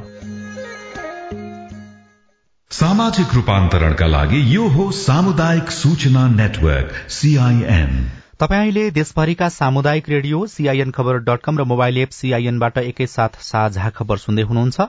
सामाजिक 2.72 3.34
रूपान्तरणका 3.36 4.08
लागि 4.08 4.44
यो 4.56 4.68
हो 4.68 4.92
सामुदायिक 4.92 5.72
सूचना 5.72 6.28
नेटवर्क 6.36 6.92
सीआईएन 7.10 7.92
तपाईँले 8.40 8.90
देशभरिका 8.92 9.48
सामुदायिक 9.50 10.08
radio 10.10 10.46
CIN 10.46 10.90
Khabar 10.92 11.18
dot 11.24 11.42
com 11.42 11.58
र 11.60 11.64
मोबाइल 11.64 11.98
एप 11.98 12.10
सीआईएनबाट 12.12 12.78
एकैसाथ 12.78 13.38
साझा 13.42 13.90
खबर 13.90 14.18
सुन्दै 14.18 14.44
हुनुहुन्छ। 14.44 14.82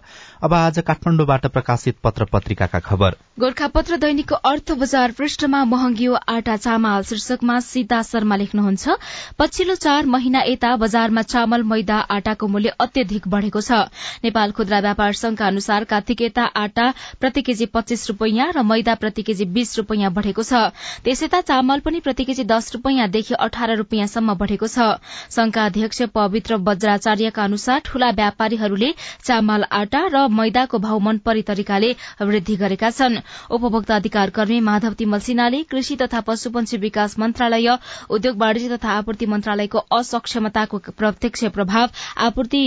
अब 0.43 0.55
आज 0.55 0.79
काठमाडौँबाट 0.81 1.47
प्रकाशित 1.47 1.97
पत्र 2.05 2.25
पत्रिकाका 2.33 2.79
खबर। 2.81 3.17
गोर्खापत्र 3.41 3.97
दैनिकको 3.97 4.35
अर्थ 4.35 4.73
बजार 4.73 5.13
पृष्ठमा 5.13 5.63
महँगियो 5.65 6.15
आटा 6.29 6.57
चामल। 6.57 7.03
शीर्षकमा 7.03 7.59
सीता 7.61 8.03
शर्मा 8.03 8.37
लेख्नुहुन्छ 8.37 8.97
पछिल्लो 9.39 9.75
चार 9.77 10.07
महिना 10.07 10.43
यता 10.43 10.75
बजारमा 10.77 11.23
चामल 11.25 11.63
मैदा 11.65 11.99
आटाको 12.11 12.47
मूल्य 12.49 12.75
अत्यधिक 12.81 13.29
बढ़ेको 13.29 13.61
छ। 13.61 13.87
नेपाल 14.27 14.53
खुद्रा 14.59 14.81
व्यापार 14.81 15.13
संघका 15.15 15.47
अनुसार 15.47 15.85
कार्तिक 15.87 16.23
यता 16.23 16.45
आटा 16.57 16.91
प्रति 17.21 17.43
केजी 17.43 17.67
पच्चीस 17.71 18.09
रूपियाँ 18.11 18.51
र 18.59 18.63
मैदा 18.65 18.95
प्रति 18.97 19.23
केजी 19.23 19.45
बीस 19.55 19.77
रूपियाँ 19.79 20.13
बढ़ेको 20.13 20.43
छ। 20.43 20.75
त्यसयता 21.07 21.41
चामल 21.47 21.87
पनि 21.87 22.01
प्रति 22.01 22.25
केजी 22.25 22.45
दस 22.47 22.75
रूपियाँदेखि 22.75 23.35
अठार 23.39 23.77
रूपियाँसम्म 23.77 24.35
बढ़ेको 24.35 24.67
छ। 24.67 24.89
संघका 25.31 25.65
अध्यक्ष 25.65 26.03
पवित्र 26.15 26.57
वज्राचार्यका 26.67 27.45
अनुसार 27.45 27.81
ठूला 27.85 28.11
व्यापारीहरूले 28.17 28.93
चामल 29.25 29.65
आटा 29.73 30.03
र 30.15 30.27
मैदाको 30.31 30.79
भाव 30.79 30.99
मनपरी 31.01 31.43
तरिकाले 31.43 31.95
वृद्धि 32.23 32.57
गरेका 32.57 32.91
छन्। 32.91 33.19
उपभोक्ता 33.51 33.97
अधिकार 33.97 34.31
कर्मी 34.31 34.61
माधव 34.61 34.93
तिमल 34.95 35.21
सिन्हाले 35.21 35.63
कृषि 35.71 35.97
तथा 35.97 36.21
पशुपन्छी 36.27 36.77
विकास 36.79 37.19
मन्त्रालय 37.19 37.77
उद्योग 38.11 38.37
वाणिज्य 38.37 38.77
तथा 38.77 38.91
आपूर्ति 38.93 39.27
मन्त्रालयको 39.27 39.79
असक्षमताको 39.99 40.79
प्रत्यक्ष 40.99 41.45
प्रभाव 41.55 41.89
आपूर्ति 42.27 42.65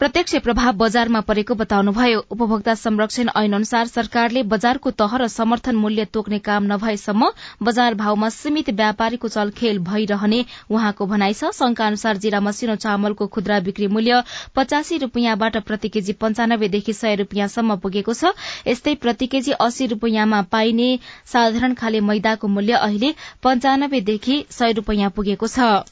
प्रत्यक्ष 0.00 0.34
प्रभाव 0.44 0.72
बजारमा 0.76 1.20
परेको 1.20 1.54
बताउनुभयो। 1.54 2.18
उपभोक्ता 2.30 2.74
संरक्षण 2.74 3.28
ऐन 3.36 3.52
अनुसार 3.54 3.86
सरकारले 3.86 4.42
बजारको 4.42 4.90
तह 4.92 5.16
र 5.16 5.28
समर्थन 5.28 5.76
मूल्य 5.76 6.04
तोक्ने 6.10 6.38
काम 6.38 6.64
नभएसम्म 6.72 7.30
बजार 7.62 7.94
भावमा 7.94 8.28
सीमित 8.28 8.70
व्यापारीको 8.72 9.28
चलखेल 9.28 9.78
भइरहने 9.86 10.44
उहाँको 10.70 11.06
भनाइ 11.06 11.34
छ। 11.34 11.50
संघका 11.54 11.86
अनुसार 11.86 12.16
जिरा 12.18 12.40
मसिनो 12.40 12.76
चामलको 12.76 13.26
खुद्रा 13.30 13.60
बिक्री 13.62 13.86
मूल्य 13.86 14.22
पचासी 14.56 14.98
रूपियाँबाट 14.98 15.62
प्रति 15.62 15.88
केजी 15.88 16.12
पञ्चानब्बेदेखि 16.18 16.92
सय 16.92 17.14
रूपियाँसम्म 17.22 17.76
पुगेको 17.78 18.14
छ। 18.14 18.34
यस्तै 18.66 18.94
प्रति 18.98 19.26
केजी 19.30 19.52
अस्सी 19.62 19.86
रूपियाँमा 19.94 20.42
पाइने 20.50 20.98
साधारण 21.32 21.74
खाले 21.74 22.00
मैदाको 22.02 22.48
मूल्य 22.50 22.82
अहिले 22.82 23.14
पञ्चानब्बेदेखि 23.42 24.44
सय 24.50 24.72
रूपियाँ 24.74 25.10
पुगेको 25.14 25.46
छ। 25.48 25.86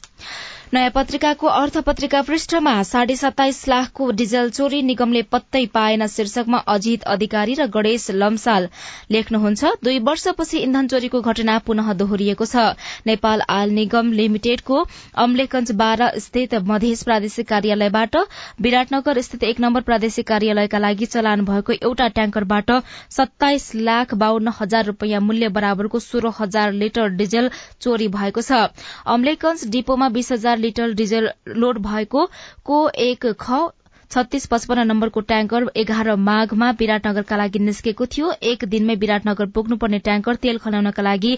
नयाँ 0.73 0.89
पत्रिकाको 0.89 1.47
अर्थ 1.47 1.77
पत्रिका 1.85 2.21
पृष्ठमा 2.27 2.71
साढे 2.83 3.15
सत्ताइस 3.15 3.57
लाखको 3.69 4.09
डिजल 4.11 4.49
चोरी 4.49 4.81
निगमले 4.81 5.21
पत्तै 5.33 5.65
पाएन 5.73 6.05
शीर्षकमा 6.07 6.57
अजित 6.73 7.03
अधिकारी 7.13 7.53
र 7.53 7.67
गणेश 7.69 8.09
लम्साल। 8.11 8.67
लेख्नुहुन्छ 9.11 9.71
दुई 9.83 9.99
वर्षपछि 10.07 10.57
इन्धन 10.59 10.87
चोरीको 10.87 11.21
घटना 11.21 11.57
पुनः 11.67 11.91
दोहोरिएको 11.93 12.45
छ। 12.45 12.63
नेपाल 13.05 13.41
आयल 13.49 13.69
निगम 13.71 14.11
लिमिटेडको 14.11 14.79
अम्लेकंज 15.25 15.71
बाह्र 15.81 16.07
स्थित 16.19 16.55
मधेस 16.65 17.03
प्रादेशिक 17.03 17.47
कार्यालयबाट 17.47 18.17
विराटनगर 18.61 19.21
स्थित 19.21 19.43
एक 19.43 19.59
नम्बर 19.59 19.81
प्रादेशिक 19.83 20.27
कार्यालयका 20.27 20.79
लागि 20.79 21.05
चलान 21.13 21.45
भएको 21.45 21.77
एउटा 21.83 22.07
ट्याङ्करबाट 22.17 22.71
सत्ताइस 23.11 23.69
लाख 23.83 24.17
बाहन्न 24.25 24.55
हजार 24.61 24.85
रूपियाँ 24.85 25.21
मूल्य 25.21 25.53
बराबरको 25.59 25.99
सोह्र 25.99 26.33
हजार 26.39 26.73
लिटर 26.81 27.13
डिजल 27.21 27.51
चोरी 27.81 28.07
भएको 28.17 28.41
छ। 28.41 28.65
अम्लेकंज 29.11 29.69
डिपोमा 29.69 30.09
बीस 30.13 30.31
हजार 30.31 30.57
लिटर 30.65 30.99
डिजल 30.99 31.31
लोड 31.61 31.85
भएको 31.87 32.27
को 32.65 32.83
एक 33.05 33.31
ख 33.45 33.63
छत्तीस 34.11 34.45
पचपन्न 34.45 34.81
नम्बरको 34.87 35.21
ट्याङ्कर 35.29 35.63
एघार 35.81 36.07
माघमा 36.25 36.69
विराटनगरका 36.79 37.37
लागि 37.37 37.59
निस्केको 37.59 38.05
थियो। 38.15 38.33
एक 38.51 38.65
दिनमै 38.73 38.95
विराटनगर 39.03 39.45
पुग्नुपर्ने 39.55 39.99
ट्याङ्कर 40.07 40.35
तेल 40.43 40.57
खनाउनका 40.65 41.05
लागि 41.07 41.31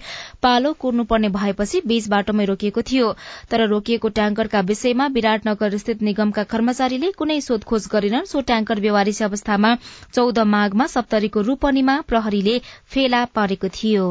पालो 0.43 0.73
कुर्नुपर्ने 0.81 1.29
भएपछि 1.37 1.81
बीच 1.93 2.07
बाटोमै 2.15 2.49
रोकिएको 2.51 2.81
थियो। 2.91 3.13
तर 3.49 3.65
रोकिएको 3.75 4.13
ट्याङ्करका 4.19 4.65
विषयमा 4.73 5.07
विराटनगर 5.15 5.77
स्थित 5.77 6.05
निगमका 6.09 6.43
कर्मचारीले 6.51 7.15
कुनै 7.23 7.41
सोधखोज 7.49 7.89
गरेनन्। 7.95 8.31
सो 8.35 8.41
ट्याङ्कर 8.51 8.85
व्यवहारिसी 8.87 9.23
अवस्थामा 9.31 9.75
चौध 10.13 10.47
माघमा 10.59 10.93
सप्तरीको 10.99 11.49
रूपनीमा 11.49 11.99
प्रहरीले 12.11 12.61
फेला 12.91 13.25
पारेको 13.35 13.75
थियो। 13.81 14.07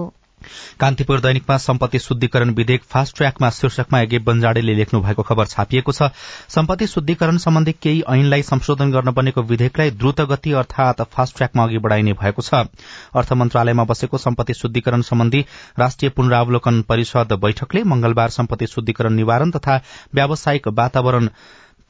कान्तिपुर 0.80 1.20
दैनिकमा 1.20 1.56
सम्पत्ति 1.56 1.98
शुद्धिकरण 1.98 2.50
विधेयक 2.50 2.82
फास्ट 2.84 3.16
ट्र्याकमा 3.16 3.50
शीर्षकमा 3.50 4.00
एगे 4.00 4.18
बन्जाडेले 4.18 4.74
लेख्नु 4.74 5.00
भएको 5.00 5.22
खबर 5.22 5.46
छापिएको 5.46 5.92
छ। 5.92 6.10
सम्पत्ति 6.48 6.86
शुद्धिकरण 6.86 7.36
सम्बन्धी 7.36 7.72
केही 7.72 8.02
ऐनलाई 8.08 8.42
संशोधन 8.42 8.92
गर्न 8.92 9.12
बनेको 9.12 9.42
विधेयकलाई 9.42 9.90
द्रुत 9.90 10.20
गति 10.20 10.52
अर्थात 10.52 11.02
फास्ट 11.12 11.36
ट्र्याकमा 11.36 11.64
अघि 11.64 11.78
बढ़ाइने 11.78 12.12
भएको 12.12 12.42
छ। 12.42 12.54
अर्थ 13.14 13.32
मन्त्रालयमा 13.32 13.84
बसेको 13.84 14.18
सम्पत्ति 14.18 14.54
शुद्धिकरण 14.54 15.02
सम्बन्धी 15.02 15.44
राष्ट्रिय 15.78 16.10
पुनरावलोकन 16.10 16.82
परिषद 16.82 17.32
बैठकले 17.42 17.82
मंगलबार 17.84 18.30
सम्पत्ति 18.30 18.66
शुद्धिकरण 18.66 19.12
निवारण 19.14 19.50
तथा 19.50 19.80
व्यावसायिक 20.14 20.68
वातावरण 20.68 21.28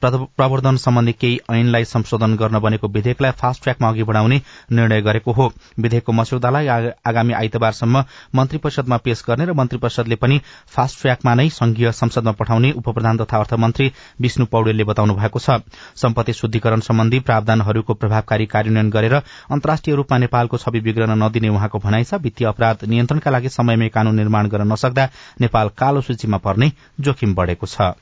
प्रवर्धन 0.05 0.77
सम्बन्धी 0.77 1.11
केही 1.11 1.39
ऐनलाई 1.51 1.85
संशोधन 1.85 2.35
गर्न 2.35 2.59
बनेको 2.59 2.87
विधेयकलाई 2.87 3.31
फास्ट 3.31 3.63
ट्र्याकमा 3.63 3.89
अघि 3.89 4.03
बढ़ाउने 4.03 4.41
निर्णय 4.71 5.01
गरेको 5.01 5.31
हो। 5.31 5.51
विधेयकको 5.79 6.11
मस्यौदालाई 6.11 6.67
आगामी 7.07 7.33
आइतबारसम्म 7.33 8.03
मन्त्री 8.35 8.57
परिषदमा 8.57 8.97
पेश 8.97 9.23
गर्ने 9.27 9.45
र 9.45 9.53
मन्त्री 9.53 9.79
परिषदले 9.79 10.15
पनि 10.15 10.39
फास्ट 10.67 11.01
ट्र्याकमा 11.01 11.33
नै 11.35 11.49
संघीय 11.51 11.91
संसदमा 11.91 12.31
पठाउने 12.31 12.71
उपप्रधान 12.71 13.17
तथा 13.17 13.37
अर्थमन्त्री 13.37 13.91
विष्णु 14.21 14.45
पौडेलले 14.45 14.83
बताउनु 14.83 15.15
भएको 15.15 15.39
छ। 15.39 15.59
सम्पत्ति 15.95 16.33
शुद्धिकरण 16.33 16.79
सम्बन्धी 16.81 17.19
प्रावधानहरूको 17.21 17.93
प्रभावकारी 17.93 18.45
कार्यान्वयन 18.45 18.89
गरेर 18.89 19.15
अन्तर्राष्ट्रिय 19.15 19.95
रूपमा 19.95 20.17
नेपालको 20.17 20.57
छवि 20.57 20.79
बिग्रन 20.81 21.17
नदिने 21.23 21.49
उहाँको 21.49 21.79
भनाइ 21.79 22.03
छ। 22.03 22.21
वित्तीय 22.21 22.47
अपराध 22.47 22.85
नियन्त्रणका 22.85 23.31
लागि 23.31 23.49
समयमै 23.49 23.89
कानून 23.89 24.15
निर्माण 24.15 24.47
गर्न 24.47 24.71
नसक्दा 24.71 25.09
नेपाल 25.41 25.69
कालो 25.77 26.01
सूचीमा 26.01 26.37
पर्ने 26.37 26.71
जोखिम 26.99 27.35
बढ़ेको 27.35 27.67
छ। 27.67 27.95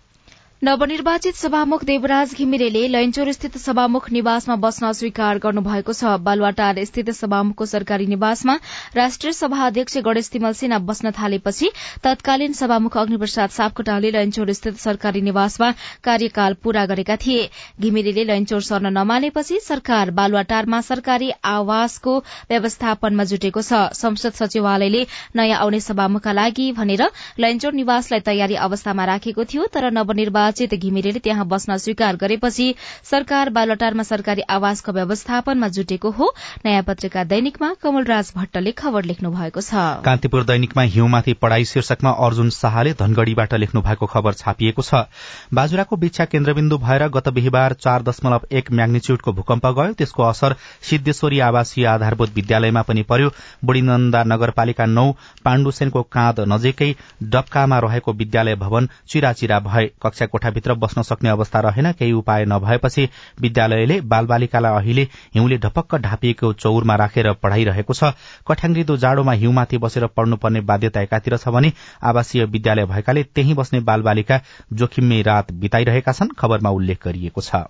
नवनिर्वाचित 0.63 1.35
सभामुख 1.35 1.83
देवराज 1.85 2.33
घिमिरेले 2.35 2.81
लैनचोर 2.87 3.31
स्थित 3.31 3.57
सभामुख 3.57 4.05
निवासमा 4.11 4.55
बस्न 4.55 4.85
अस्वीकार 4.87 5.37
गर्नुभएको 5.43 5.93
छ। 5.93 6.11
बालुवाटार 6.23 6.77
स्थित 6.85 7.09
सभामुखको 7.11 7.65
सरकारी 7.65 8.05
निवासमा 8.07 8.55
राष्ट्रिय 8.95 9.33
सभा 9.33 9.65
अध्यक्ष 9.65 9.97
गणेश 10.05 10.29
तिमल 10.31 10.53
सिन्हा 10.55 10.79
बस्न 10.81 11.11
थालेपछि 11.17 11.69
तत्कालीन 12.03 12.53
सभामुख 12.53 12.97
अग्निप्रसाद 12.97 13.49
सापकोटाले 13.49 14.11
लैनचोर 14.11 14.51
स्थित 14.53 14.79
सरकारी 14.79 15.21
निवासमा 15.21 15.71
कार्यकाल 16.03 16.55
पूरा 16.63 16.85
गरेका 16.85 17.15
थिए। 17.25 17.49
घिमिरेले 17.81 18.23
लैनचोर 18.23 18.61
सर्न 18.61 18.93
नमानेपछि 18.99 19.59
सरकार 19.67 20.11
बालुवाटारमा 20.13 20.81
सरकारी 20.83 21.29
आवासको 21.43 22.17
व्यवस्थापनमा 22.51 23.23
जुटेको 23.25 23.61
छ। 23.63 23.83
संसद 23.95 24.39
सचिवालयले 24.39 25.03
नयाँ 25.35 25.59
आउने 25.59 25.79
सभामुखका 25.81 26.31
लागि 26.31 26.71
भनेर 26.79 27.05
लैनचोर 27.39 27.73
निवासलाई 27.73 28.27
तयारी 28.31 28.55
अवस्थामा 28.63 29.11
राखेको 29.13 29.43
थियो 29.45 29.67
तर 29.75 29.91
नवनिर्वाचित 29.91 30.51
अचेत 30.53 30.73
घिमिरेले 30.75 31.19
त्यहाँ 31.19 31.45
बस्न 31.47 31.77
स्वीकार 31.79 32.15
गरेपछि 32.21 32.73
सरकार 33.03 33.49
बालटारमा 33.51 34.03
सरकारी 34.05 34.41
आवासको 34.49 34.91
व्यवस्थापनमा 34.93 35.67
जुटेको 35.73 36.09
हो। 36.13 36.27
नयाँ 36.65 36.83
पत्रिका 36.83 37.23
दैनिकमा 37.25 37.73
कमलराज 37.81 38.31
भट्टले 38.35 38.71
खबर 38.73 39.03
लेख्नु 39.03 39.31
भएको 39.31 39.61
छ। 39.61 39.73
कान्तिपुर 40.05 40.43
दैनिकमा 40.45 40.83
हिउँमाथि 40.93 41.33
पढ़ाई 41.41 41.65
शीर्षकमा 41.65 42.11
अर्जुन 42.21 42.49
शाहले 42.51 42.93
धनगढ़ीबाट 42.93 43.53
लेख्नु 43.55 43.81
भएको 43.81 44.05
खबर 44.05 44.33
छापिएको 44.35 44.81
छ। 44.83 45.09
बाजुराको 45.53 45.95
विक्षा 45.97 46.25
केन्द्रबिन्दु 46.27 46.77
भएर 46.77 47.07
गत 47.09 47.29
बिहिबार 47.33 47.73
चार 47.79 48.03
दशमलव 48.03 48.47
एक 48.51 48.71
म्याग्निच्यूडको 48.71 49.31
भूकम्प 49.33 49.65
गयो। 49.73 49.93
त्यसको 49.95 50.23
असर 50.23 50.55
सिद्धेश्वरी 50.83 51.39
आवासीय 51.41 51.85
आधारभूत 51.87 52.35
विद्यालयमा 52.35 52.81
पनि 52.83 53.03
पर्यो। 53.09 53.29
बुढीनन्दा 53.65 54.23
नगरपालिका 54.25 54.85
नौ 54.87 55.07
पाण्डुसेनको 55.45 56.01
काँध 56.13 56.39
नजिकै 56.47 56.91
डबकामा 57.33 57.79
रहेको 57.79 58.13
विद्यालय 58.13 58.55
भवन 58.57 58.89
चिराचिरा 59.09 59.59
भए। 59.61 59.85
कक्षा 60.03 60.25
कोठाभित्र 60.43 60.73
बस्न 60.75 61.01
सक्ने 61.03 61.29
अवस्था 61.29 61.59
रहेन 61.61 61.91
केही 61.93 62.11
उपाय 62.13 62.45
नभएपछि 62.45 63.07
विद्यालयले 63.41 63.99
बालबालिकालाई 64.03 64.75
अहिले 64.75 65.03
हिउँले 65.35 65.57
ढपक्क 65.57 65.95
ढापिएको 66.03 66.51
चौरमा 66.55 66.95
राखेर 66.95 67.31
पढ़ाइरहेको 67.39 67.93
छ। 67.93 68.11
कठ्याङ्ग्रिदो 68.47 68.97
जाडोमा 68.97 69.31
हिउँमाथि 69.33 69.77
बसेर 69.77 70.05
पढ्नुपर्ने 70.11 70.61
बाध्यता 70.67 71.01
एकातिर 71.01 71.37
छ 71.37 71.47
भने 71.49 71.71
आवासीय 72.03 72.45
विद्यालय 72.47 72.85
भएकाले 72.85 73.23
त्यही 73.31 73.53
बस्ने 73.53 73.79
बालबालिका 73.87 74.41
जोखिममै 74.73 75.21
रात 75.23 75.51
बिताइरहेका 75.63 76.11
छन् 76.11 76.35
खबरमा 76.35 76.69
उल्लेख 76.75 77.07
गरिएको 77.07 77.41
छ। 77.41 77.63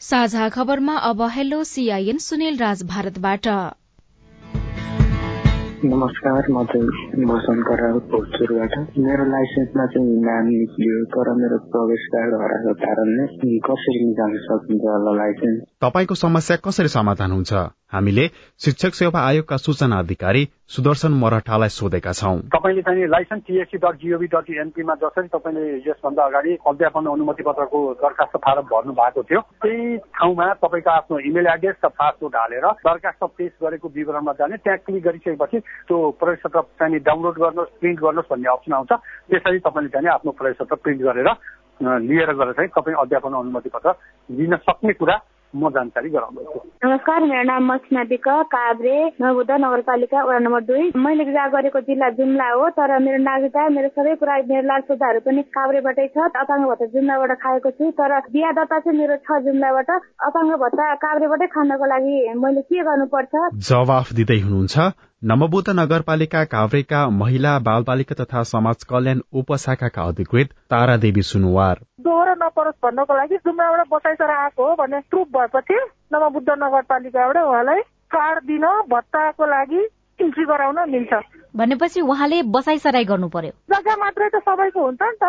साझा 0.00 0.48
खबरमा 0.50 0.96
अब 1.06 1.22
हेलो 1.30 1.64
सीआईएन 1.66 2.18
सुनिल 2.20 2.56
राज 2.58 2.82
भारतबाट। 2.86 3.48
नमस्कार 5.90 6.46
म 6.50 6.62
चाहिँ 6.64 7.24
भूषण 7.26 7.58
कराल 7.62 7.98
पोस्टरबाट 8.12 8.72
मेरो 8.98 9.24
लाइसेन्समा 9.24 9.84
चाहिँ 9.86 10.16
नाम 10.20 10.46
निक्लियो 10.46 11.04
तर 11.14 11.28
मेरो 11.40 11.58
प्रवेश 11.72 12.06
कार्ड 12.14 12.34
हराएको 12.34 12.74
कारणले 12.84 13.26
कसरी 13.68 14.00
निकाल्न 14.06 14.38
सकिन्छ 14.46 14.82
होला 14.82 15.12
लाइसेन्स? 15.16 15.62
तपाईँको 15.82 16.14
समस्या 16.14 16.56
कसरी 16.66 16.88
समाधान 16.88 17.30
हुन्छ? 17.32 17.52
हामीले 17.96 18.26
शिक्षक 18.60 18.94
सेवा 18.94 19.20
आयोगका 19.22 19.56
सूचना 19.58 19.98
अधिकारी 19.98 20.48
सुदर्शन 20.68 21.12
मराठालाई 21.14 21.68
सोधेका 21.70 22.12
छौं। 22.12 22.38
तपाईँले 22.52 22.82
चाहिँ 22.82 23.06
licence 23.08 23.42
TSC 23.46 23.78
dot 23.78 23.96
gov 23.96 24.26
dot 24.26 24.50
एनपीमा 24.58 24.94
जसरी 25.02 25.28
तपाईँले 25.28 25.64
यसभन्दा 25.80 26.24
अगाडि 26.24 26.56
अध्यापन 26.66 27.06
अनुमति 27.06 27.42
पत्रको 27.42 27.80
दरखास्त 27.96 28.36
फारम 28.38 28.66
भर्नु 28.66 28.92
भएको 28.92 29.22
थियो 29.22 29.40
त्यही 29.62 29.96
ठाउँमा 30.14 30.52
तपाईँको 30.62 30.90
आफ्नो 30.92 31.18
इमेल 31.26 31.46
एड्रेस 31.46 31.76
र 31.84 31.88
पासवर्ड 31.94 32.36
हालेर 32.36 32.66
दरखास्त 32.82 33.24
पेश 33.38 33.52
गरेको 33.62 33.88
विवरणमा 33.94 34.32
जाने 34.32 34.56
त्यहाँ 34.58 34.78
क्लिक 34.78 35.02
गरिसकेपछि 35.04 35.58
त्यो 35.88 35.96
प्रवेश 36.20 36.40
पत्र 36.44 36.62
चाहिँ 36.78 37.00
डाउनलोड 37.00 37.38
गर्नुहोस् 37.38 37.78
प्रिन्ट 37.80 38.00
गर्नुहोस् 38.00 38.30
भन्ने 38.30 38.50
अप्सन 38.52 38.72
आउँछ। 38.72 38.92
त्यसरी 39.30 39.58
तपाईँले 39.58 39.88
चाहिँ 39.88 40.08
आफ्नो 40.08 40.32
प्रवेश 40.32 40.56
पत्र 40.60 40.76
प्रिन्ट 40.76 41.02
गरेर 41.02 41.30
लिएर 42.02 42.30
गएर 42.32 42.52
चाहिँ 42.52 42.70
तपाईँ 42.70 42.96
अध्यापन 42.96 43.32
अनुमति 43.36 43.68
पत्र 43.68 43.94
लिन 44.30 44.56
सक्ने 44.56 44.92
कुरा 44.92 45.16
म 45.56 45.70
जानकारी 45.72 46.08
गराउँदैछु 46.10 46.60
नमस्कार 46.82 47.24
मेरो 47.24 47.42
नाम 47.44 47.66
मसिना 47.66 48.02
विक 48.06 48.28
काभ्रे 48.48 48.96
नवबुद्ध 49.20 49.50
नगरपालिका 49.56 50.24
वडा 50.24 50.38
नम्बर 50.40 50.64
दुई 50.64 50.90
मैले 50.98 51.24
विवाह 51.24 51.48
गरेको 51.50 51.80
जिल्ला 51.82 52.08
जुम्ला 52.14 52.48
हो 52.50 52.68
तर 52.74 52.92
मेरो 53.00 53.22
नागरिकता 53.22 53.68
मेरो 53.70 53.88
सबै 53.90 54.14
कुरा 54.16 54.36
मेरो 54.46 54.66
लाल 54.66 54.86
सुधाहरू 54.86 55.20
पनि 55.22 55.42
काभ्रेबाटै 55.52 56.06
छ 56.10 56.28
अपाङ्ग 56.36 56.68
भत्ता 56.68 56.90
जुम्लाबाट 56.92 57.36
खाएको 57.38 57.70
छु 57.72 57.90
तर 57.96 58.16
बिहा 58.28 58.52
दत्ता 58.54 58.78
चाहिँ 58.80 58.98
मेरो 58.98 59.16
छ 59.22 59.40
जुम्लाबाट 59.44 59.90
अपाङ्ग 60.26 60.58
भत्ता 60.58 60.92
काभ्रेबाटै 61.00 61.50
खानको 61.52 61.90
लागि 61.90 62.16
मैले 62.38 62.62
के 62.66 62.86
गर्नुपर्छ 62.86 63.44
जवाफ 63.66 64.12
दिँदै 64.14 64.40
हुनुहुन्छ 64.40 64.88
नमबुद्ध 65.22 65.70
नगरपालिका 65.70 66.42
काभ्रेका 66.44 66.98
महिला 67.10 67.58
बालबालिका 67.58 68.14
तथा 68.14 68.42
समाज 68.42 68.82
कल्याण 68.84 69.20
उपशाखाका 69.32 70.02
अधिकृत 70.02 70.50
तारा 70.70 70.96
देवी 70.96 71.22
सुनुवार। 71.22 71.80
दोहोरो 72.00 72.34
नपरोस् 72.34 72.76
भन्नको 72.84 73.16
लागि 73.16 73.36
जुम्लाबाट 73.36 73.86
बसाइसर 73.92 74.30
आएको 74.30 74.68
हो 74.68 74.74
भन्ने 74.74 75.00
प्रुफ 75.10 75.28
भएपछि 75.36 75.78
नमबुद्ध 76.12 76.48
नगरपालिकाबाट 76.50 77.36
उहाँलाई 77.36 77.80
कार्ड 78.12 78.44
दिन 78.44 78.66
भत्ताको 78.92 79.46
लागि 79.46 79.80
इन्ट्री 80.18 80.44
गराउन 80.44 80.78
मिल्छ। 80.90 81.12
भनेपछि 81.56 82.00
उहाँले 82.02 82.42
बसाइसराई 82.54 83.04
गर्नु 83.04 83.28
पर्यो 83.28 83.52
जग्गा 83.72 83.94
मात्रै 83.96 84.28
त 84.28 84.40
सबैको 84.46 84.80
हुन्छ 84.84 85.02
नि 85.02 85.16
त। 85.22 85.24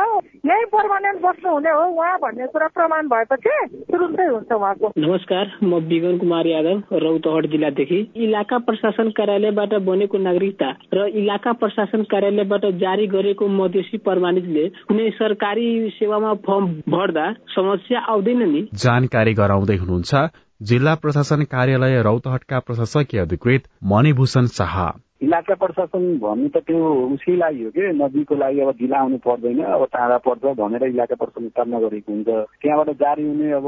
यही 0.48 0.66
पर्मानेन्ट 0.74 1.22
बस्नु 1.22 1.52
हुने 1.52 1.72
हो। 1.72 1.84
उहाँ 1.92 2.18
भन्ने 2.20 2.48
कुरा 2.54 2.68
प्रमाण 2.76 3.08
भएपछि 3.08 3.56
तुरुन्तै 3.92 4.26
हुन्छ 4.26 4.52
उहाँको। 4.52 4.92
नमस्कार 4.98 5.46
म 5.64 5.80
विगन 5.88 6.18
कुमार 6.18 6.48
यादव 6.48 6.98
रौतहट 7.04 7.46
जिल्लादेखि। 7.52 8.00
इलाका 8.26 8.58
प्रशासन 8.68 9.10
कार्यालयबाट 9.20 9.74
बनेको 9.88 10.18
नागरिकता 10.18 10.70
र 10.94 11.08
इलाका 11.24 11.54
प्रशासन 11.64 12.04
कार्यालयबाट 12.12 12.66
जारी 12.84 13.08
गरेको 13.08 13.48
मधेसी 13.56 13.98
प्रमाणितले 14.04 14.68
कुनै 14.88 15.10
सरकारी 15.22 15.68
सेवामा 15.96 16.34
फर्म 16.44 16.68
भर्दा 16.92 17.32
समस्या 17.56 18.06
आउँदैन 18.12 18.48
नि। 18.52 18.68
जानकारी 18.86 19.34
गराउँदै 19.34 19.78
हुनुहुन्छ 19.78 20.28
जिल्ला 20.62 20.96
प्रशासन 21.02 21.44
कार्यालय 21.52 22.02
रौतहटका 22.04 22.60
प्रशासकीय 22.60 23.22
अधिकृत 23.22 23.68
मणिभूषण 23.84 24.46
शाह। 24.54 24.80
इलाका 25.22 25.56
प्रशासन 25.62 26.04
भन्नु 26.22 26.48
त 26.54 26.62
त्यो 26.62 26.78
उसकै 27.14 27.36
लागि 27.36 27.64
हो 27.64 27.70
कि 27.74 27.82
नदीको 27.98 28.36
लागि 28.38 28.60
अब 28.62 28.72
जिल्ला 28.78 28.98
आउनु 29.00 29.18
पर्दैन 29.26 29.62
अब 29.66 29.84
टाढा 29.90 30.18
पर्छ 30.22 30.54
भनेर 30.60 30.84
इलाका 30.88 31.16
प्रशासन 31.16 31.48
स्थापना 31.48 31.80
गरेको 31.80 32.12
हुन्छ। 32.14 32.30
त्यहाँबाट 32.62 32.90
जारी 33.02 33.24
हुने 33.28 33.52
अब 33.58 33.68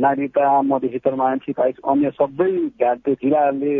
नागरिकता 0.00 0.62
मधेसी 0.64 0.98
प्रमाण 1.04 1.38
सिपाही 1.44 1.72
अन्य 1.84 2.10
सबै 2.16 2.50
त्यो 2.80 3.14
जिल्लाले 3.14 3.72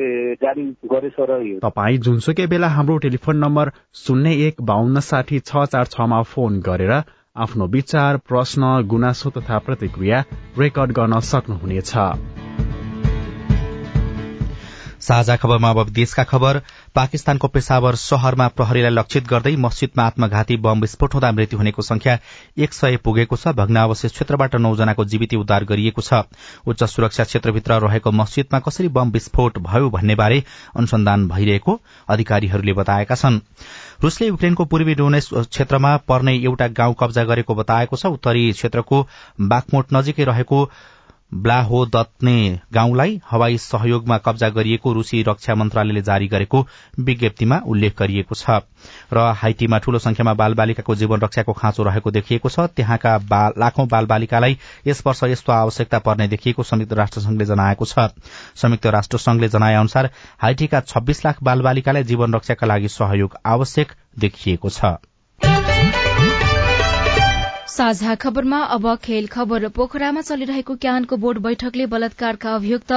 जारी 0.44 0.64
गरेछ 0.92 1.16
र 1.20 1.40
यो। 1.42 1.59
तपाईँ 1.64 1.98
जुनसुकै 2.05 2.46
बेला 2.46 2.68
हाम्रो 2.68 2.96
टेलिफोन 3.07 3.37
नम्बर 3.44 3.70
शून्य 3.96 4.37
एक 4.46 4.62
बाहन्न 4.62 5.00
साठी 5.09 5.38
छ 5.40 5.64
चार 5.72 5.87
छमा 5.94 6.22
फोन 6.33 6.61
गरेर 6.61 6.92
आफ्नो 7.37 7.66
विचार 7.72 8.16
प्रश्न 8.29 8.62
गुनासो 8.87 9.31
तथा 9.31 9.59
प्रतिक्रिया 9.66 10.24
रेकर्ड 10.59 10.92
गर्न 10.92 11.20
सक्नुहुनेछ। 11.24 12.45
साझा 15.06 15.34
खबरमा 15.36 15.70
अब 15.70 15.88
देशका 15.88 16.22
खबर। 16.24 16.58
पाकिस्तानको 16.94 17.48
पेशावर 17.48 17.94
शहरमा 17.96 18.46
प्रहरीलाई 18.50 18.90
लक्षित 18.90 19.26
गर्दै 19.28 19.54
मस्जिदमा 19.56 20.04
आत्मघाती 20.04 20.56
बम 20.58 20.80
विस्फोट 20.80 21.14
हुँदा 21.14 21.30
मृत्यु 21.32 21.58
हुनेको 21.58 21.82
संख्या 21.82 22.18
एक 22.58 22.72
सय 22.74 22.96
पुगेको 22.98 23.36
छ। 23.36 23.54
भग्नावशेष 23.54 24.12
क्षेत्रबाट 24.12 24.56
नौजनाको 24.56 25.04
जीविती 25.06 25.36
उद्धार 25.36 25.64
गरिएको 25.64 26.02
छ। 26.02 26.26
उच्च 26.66 26.84
सुरक्षा 26.84 27.24
क्षेत्रभित्र 27.24 27.78
रहेको 27.86 28.10
मस्जिदमा 28.12 28.58
कसरी 28.60 28.88
बम 28.90 29.10
विस्फोट 29.10 29.58
भयो 29.62 29.90
भन्नेबारे 29.90 30.42
अनुसन्धान 30.74 31.28
भइरहेको 31.28 31.78
अधिकारीहरूले 32.08 32.72
बताएका 32.72 33.14
छन्। 33.14 33.40
रूसले 34.02 34.26
युक्रेनको 34.26 34.64
पूर्वी 34.64 34.94
डोनेस 34.94 35.30
क्षेत्रमा 35.32 35.96
पर्ने 36.08 36.36
एउटा 36.42 36.68
गाउँ 36.74 36.94
कब्जा 37.00 37.24
गरेको 37.24 37.54
बताएको 37.54 37.96
छ। 37.96 38.06
उत्तरी 38.10 38.52
क्षेत्रको 38.52 39.06
बागमोट 39.40 39.94
नजिकै 39.94 40.24
रहेको 40.24 40.58
ब्लाहोदत्ने 41.32 42.60
गाउँलाई 42.72 43.20
हवाई 43.30 43.56
सहयोगमा 43.58 44.18
कब्जा 44.18 44.48
गरिएको 44.48 44.92
रूसी 44.92 45.22
रक्षा 45.22 45.54
मन्त्रालयले 45.54 46.02
जारी 46.02 46.26
गरेको 46.28 46.60
विज्ञप्तिमा 47.00 47.60
उल्लेख 47.66 47.98
गरिएको 47.98 48.34
छ। 48.34 48.60
र 49.12 49.18
हाइटीमा 49.36 49.78
ठूलो 49.78 49.98
संख्यामा 49.98 50.34
बालबालिकाको 50.34 50.94
जीवन 50.94 51.20
रक्षाको 51.20 51.52
खाँचो 51.52 51.82
रहेको 51.82 52.10
देखिएको 52.10 52.48
छ। 52.48 52.66
त्यहाँका 52.76 53.16
लाखौं 53.58 53.88
बालबालिकालाई 53.88 54.58
यस 54.86 55.02
वर्ष 55.06 55.24
यस्तो 55.24 55.52
आवश्यकता 55.52 55.98
पर्ने 55.98 56.28
देखिएको 56.28 56.62
संयुक्त 56.62 56.92
राष्ट्र 56.92 57.20
संघले 57.20 57.44
जनाएको 57.44 57.84
छ। 57.84 58.08
संयुक्त 58.56 58.86
राष्ट्र 58.86 59.18
संघले 59.18 59.48
जनाए 59.48 59.74
अनुसार 59.74 60.10
हाइटीका 60.38 60.80
छब्बीस 60.86 61.24
लाख 61.26 61.42
बालबालिकालाई 61.42 62.04
जीवन 62.04 62.34
रक्षाका 62.34 62.66
लागि 62.66 62.88
सहयोग 62.88 63.36
आवश्यक 63.46 63.92
देखिएको 64.18 64.70
छ। 64.70 64.96
साझा 67.76 68.14
खबरमा 68.14 68.58
अब 68.74 68.84
खेल 69.04 69.26
खबर 69.28 69.66
पोखरामा 69.76 70.20
चलिरहेको 70.26 70.74
क्यानको 70.82 71.16
बोर्ड 71.24 71.38
बैठकले 71.46 71.86
बलात्कारका 71.86 72.54
अभियुक्त 72.54 72.92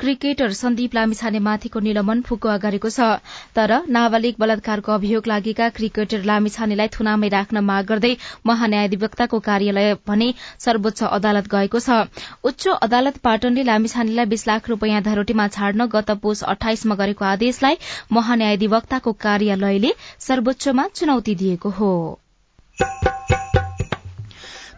क्रिकेटर 0.00 0.56
सन्दीप 0.60 0.94
लामिछानेमाथिको 0.94 1.80
निलम्बन 1.80 2.22
फुकुवा 2.22 2.56
गरेको 2.64 2.90
छ। 2.90 3.06
तर 3.54 3.74
नाबालिग 3.96 4.40
बलात्कारको 4.40 4.92
अभियोग 4.94 5.30
लागेका 5.32 5.68
क्रिकेटर 5.76 6.26
लामिछानेलाई 6.30 6.92
थुनामै 6.96 7.28
राख्न 7.36 7.62
माग 7.68 7.86
गर्दै 7.86 8.12
महान्यायाधिवक्ताको 8.46 9.40
कार्यालय 9.46 9.94
भने 10.04 10.28
सर्वोच्च 10.66 11.02
अदालत 11.10 11.54
गएको 11.54 11.84
छ। 11.86 12.00
उच्च 12.44 12.68
अदालत 12.80 13.22
पाटनले 13.22 13.66
लामिछानेलाई 13.70 14.32
बीस 14.34 14.46
लाख 14.48 14.68
रूपियाँ 14.68 15.04
धरोटीमा 15.04 15.48
छाड्न 15.58 15.88
गत 15.94 16.10
पोष 16.26 16.42
अठाइसमा 16.56 16.98
गरेको 17.04 17.30
आदेशलाई 17.30 17.80
महान्यायाधिवक्ताको 18.18 19.16
कार्यालयले 19.28 19.96
सर्वोच्चमा 20.28 20.90
चुनौती 20.94 21.40
दिएको 21.44 21.76
हो। 21.78 21.94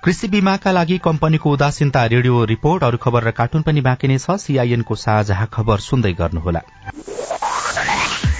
कृषि 0.06 0.28
बीमाका 0.28 0.70
लागि 0.72 0.96
कम्पनीको 0.98 1.52
उदासीनता 1.52 2.04
रेडियो 2.06 2.44
रिपोर्ट 2.44 2.82
अरू 2.84 2.98
खबर 2.98 3.24
र 3.24 3.30
कार्टुन 3.30 3.62
पनि 3.62 3.80
बाँकी 3.80 4.08
नै 4.08 4.18
छ। 4.18 4.36
सीआईएनको 4.38 4.94
साझा 4.94 5.44
खबर 5.52 5.78
सुन्दै 5.78 6.12
गर्नुहोला। 6.12 6.60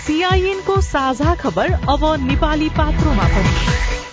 सीआईएनको 0.07 0.81
साझा 0.81 1.35
खबर 1.35 1.73
अब 1.91 2.07
नेपाली 2.23 2.69
पात्रोमा 2.79 3.27
पनि। 3.35 3.96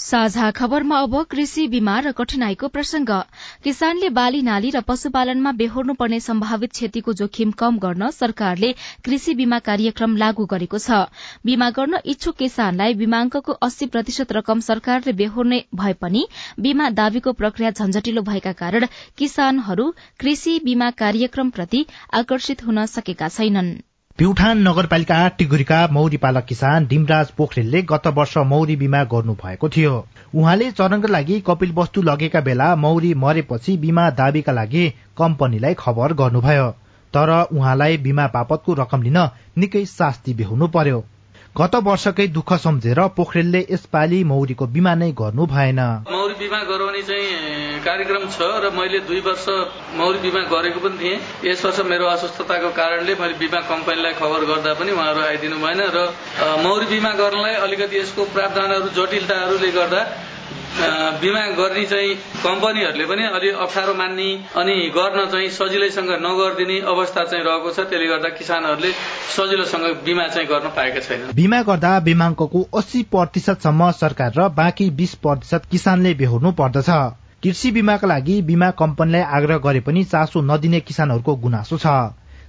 साझा 0.00 0.50
खबरमा 0.50 0.98
अब 0.98 1.14
कृषि 1.30 1.66
बीमा 1.68 1.94
र 2.00 2.10
कठिनाईको 2.12 2.68
प्रसंग। 2.68 3.10
किसानले 3.64 4.08
बाली 4.10 4.40
नाली 4.42 4.70
र 4.70 4.80
पशुपालनमा 4.82 5.52
बेहोर्नु 5.52 5.94
पर्ने 5.94 6.20
सम्भावित 6.20 6.72
क्षतिको 6.72 7.12
जोखिम 7.12 7.50
कम 7.52 7.78
गर्न 7.78 8.10
सरकारले 8.10 8.70
कृषि 9.04 9.34
बीमा 9.34 9.58
कार्यक्रम 9.66 10.16
लागू 10.16 10.46
गरेको 10.46 10.78
छ। 10.78 11.00
बीमा 11.44 11.68
गर्न 11.70 12.00
इच्छुक 12.06 12.36
किसानलाई 12.36 12.94
बीमाङ्कको 12.94 13.58
अस्सी 13.60 13.86
प्रतिशत 13.92 14.32
रकम 14.32 14.64
सरकारले 14.68 15.12
बेहोर्ने 15.20 15.60
भए 15.74 15.92
पनि 16.00 16.24
बीमा 16.58 16.88
दावीको 16.96 17.36
प्रक्रिया 17.42 17.70
झन्झटिलो 17.72 18.22
भएका 18.22 18.52
कारण 18.64 18.88
किसानहरू 19.18 19.92
कृषि 20.18 20.58
बीमा 20.64 20.90
कार्यक्रमप्रति 21.04 21.86
आकर्षित 22.14 22.66
हुन 22.66 22.84
सकेका 22.88 23.28
छैनन्। 23.30 23.72
प्युठान 24.20 24.58
नगरपालिका 24.58 25.18
टिगुरीका 25.28 25.76
मौरी 25.92 26.16
पालक 26.16 26.44
किसान 26.44 26.86
डिमराज 26.86 27.30
पोखरेलले 27.30 27.80
गत 27.82 28.06
वर्ष 28.06 28.36
मौरी 28.48 28.74
बिमा 28.76 29.02
गर्नु 29.04 29.34
भएको 29.34 29.68
थियो। 29.68 29.92
उहाँले 30.34 30.70
चरणका 30.70 31.08
लागि 31.08 31.38
कपिल 31.46 31.72
वस्तु 31.72 32.02
लगेका 32.02 32.40
बेला 32.40 32.66
मौरी 32.76 33.12
मरेपछि 33.14 33.76
बिमा 33.76 34.04
दावीका 34.10 34.52
लागि 34.52 34.84
कम्पनीलाई 35.18 35.74
खबर 35.78 36.12
गर्नुभयो। 36.12 36.68
तर 37.14 37.32
उहाँलाई 37.52 37.96
बिमा 37.98 38.26
बापतको 38.34 38.74
रकम 38.74 39.02
लिन 39.02 39.18
निकै 39.58 39.84
शास्ति 39.86 40.34
बेहुनु 40.34 40.68
पर्यो। 40.68 41.00
गत 41.58 41.74
वर्षकै 41.84 42.26
दुःख 42.30 42.52
सम्झेर 42.62 42.98
पोखरेलले 43.16 43.60
यसपालि 43.70 44.18
मौरीको 44.24 44.66
बिमा 44.74 44.92
नै 44.94 45.10
गर्नु 45.18 45.46
भएन। 45.50 45.80
मौरी 46.06 46.34
बिमा 46.38 46.60
गराउने 46.62 47.02
चाहिँ 47.02 47.80
कार्यक्रम 47.82 48.24
छ 48.30 48.38
र 48.62 48.70
मैले 48.70 49.00
दुई 49.10 49.20
वर्ष 49.26 49.46
मौरी 49.98 50.18
बिमा 50.22 50.42
गरेको 50.46 50.80
पनि 50.80 50.96
थिएँ। 51.02 51.18
यस 51.50 51.64
वर्ष 51.64 51.80
मेरो 51.90 52.06
अस्वस्थताको 52.06 52.70
कारणले 52.70 53.14
मैले 53.18 53.34
बिमा 53.42 53.60
कम्पनीलाई 53.66 54.14
खबर 54.22 54.44
गर्दा 54.46 54.74
पनि 54.78 54.90
उहाँहरू 54.94 55.20
आइदिनु 55.26 55.58
भएन 55.58 55.82
र 55.90 55.98
मौरी 56.62 56.86
बिमा 56.86 57.12
गर्नलाई 57.18 57.54
अलिकति 57.66 57.98
यसको 57.98 58.30
प्रावधानहरू 58.30 58.88
जटिलताहरूले 58.94 59.70
गर्दा 59.74 60.00
बिमा 60.70 61.40
गर्ने 61.58 61.84
चाहिँ 61.86 62.14
कम्पनीहरूले 62.42 63.04
पनि 63.04 63.24
अलि 63.28 63.48
अप्ठ्यारो 63.58 63.94
मान्ने 63.94 64.28
अनि 64.54 64.74
गर्न 64.94 65.24
चाहिँ 65.26 65.48
सजिलैसँग 65.50 66.10
नगरिदिने 66.22 66.78
अवस्था 66.86 67.24
चाहिँ 67.24 67.44
रहेको 67.44 67.70
छ। 67.70 67.80
त्यसले 67.90 68.06
गर्दा 68.06 68.28
किसानहरूले 68.38 68.90
सजिलोसँग 69.36 69.84
बिमा 70.04 70.26
चाहिँ 70.28 70.48
गर्न 70.48 70.68
पाएका 70.70 71.00
छैनन्। 71.00 71.34
बिमा 71.34 71.62
गर्दा 71.62 71.98
बिमाङ्कको 72.00 72.62
अस्सी 72.78 73.02
प्रतिशतसम्म 73.10 73.90
सरकार 73.98 74.32
र 74.38 74.48
बाँकी 74.54 74.90
बीस 74.94 75.14
प्रतिशत 75.18 75.62
किसानले 75.70 76.14
बेहोर्नु 76.14 76.52
पर्दछ। 76.52 76.90
कृषि 77.42 77.70
बिमाका 77.72 78.06
लागि 78.06 78.40
बिमा 78.42 78.70
कम्पनीलाई 78.78 79.22
आग्रह 79.36 79.58
गरे 79.58 79.80
पनि 79.80 80.04
चासो 80.04 80.40
नदिने 80.40 80.80
किसानहरूको 80.80 81.34
गुनासो 81.36 81.78
छ। 81.78 81.86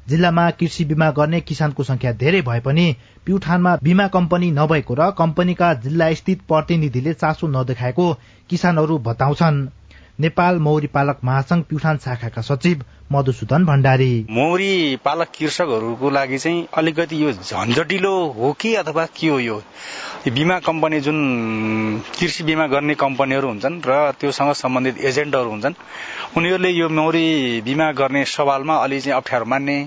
जिल्लामा 0.10 0.50
कृषि 0.52 0.86
बिमा 0.86 1.10
गर्ने 1.12 1.42
किसानको 1.42 1.84
संख्या 1.84 2.12
धेरै 2.14 2.42
भए 2.42 2.60
पनि 2.60 2.96
प्युठानमा 3.26 3.76
बिमा 3.84 4.08
कम्पनी 4.08 4.52
नभएको 4.52 4.94
र 4.94 5.10
कम्पनीका 5.18 5.74
जिल्ला 5.74 6.14
स्थित 6.14 6.42
प्रतिनिधिले 6.48 7.14
चासो 7.14 7.48
नदेखाएको 7.48 8.14
किसानहरू 8.50 8.98
बताउँछन्। 8.98 9.68
नेपाल 10.20 10.60
मौरी 10.60 10.88
पालक 10.88 11.20
महासंघ 11.24 11.64
प्युठान 11.64 11.98
शाखाका 11.98 12.42
सचिव 12.42 12.84
मधुसूदन 13.12 13.66
भण्डारी। 13.66 14.14
मौरी 14.30 14.96
पालक 15.06 15.28
कृषकहरूको 15.38 16.10
लागि 16.10 16.38
चाहिँ 16.38 16.68
अलिकति 16.74 17.24
यो 17.24 17.32
झन्झटिलो 17.32 18.14
हो 18.38 18.52
कि 18.60 18.74
अथवा 18.76 19.06
के 19.16 19.28
हो 19.28 19.40
यो? 19.40 19.62
बिमा 20.28 20.60
कम्पनी 20.60 21.00
जुन 21.02 21.18
कृषि 22.20 22.44
बिमा 22.44 22.68
गर्ने 22.68 22.96
कम्पनीहरू 22.96 23.48
हुन्छन् 23.48 23.82
र 23.86 24.12
त्योसँग 24.20 24.54
सम्बन्धित 24.54 24.98
एजेन्टहरू 25.06 25.50
हुन्छन् 25.50 25.74
उनीहरूले 26.38 26.70
यो 26.70 26.90
मौरी 26.90 27.26
बिमा 27.66 27.92
गर्ने 27.92 28.24
सवालमा 28.26 28.76
अलि 28.84 29.00
चाहिँ 29.02 29.18
अप्ठ्यारो 29.18 29.46
मान्ने 29.46 29.78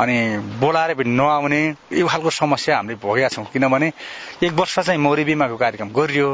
अनि 0.00 0.16
बोलाएर 0.60 0.94
पनि 0.94 1.10
नआउने 1.10 1.62
यो 1.92 2.06
खालको 2.06 2.30
समस्या 2.30 2.76
हामीले 2.76 2.98
भोगेका 2.98 3.28
छौँ। 3.28 3.44
किनभने 3.52 3.92
एक 4.42 4.52
वर्ष 4.52 4.78
चाहिँ 4.80 5.00
मौरी 5.00 5.24
बिमाको 5.24 5.56
कार्यक्रम 5.56 5.88
गरियो 5.94 6.28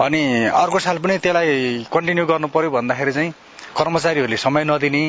अनि 0.00 0.20
अर्को 0.48 0.78
साल 0.78 0.98
पनि 0.98 1.18
त्यसलाई 1.18 1.86
कन्टिन्यू 1.92 2.26
गर्नु 2.26 2.48
पर्यो 2.48 2.70
भन्दाखेरि 2.70 3.12
चाहिँ 3.12 3.30
कर्मचारीहरूले 3.76 4.36
समय 4.36 4.64
नदिने 4.64 5.02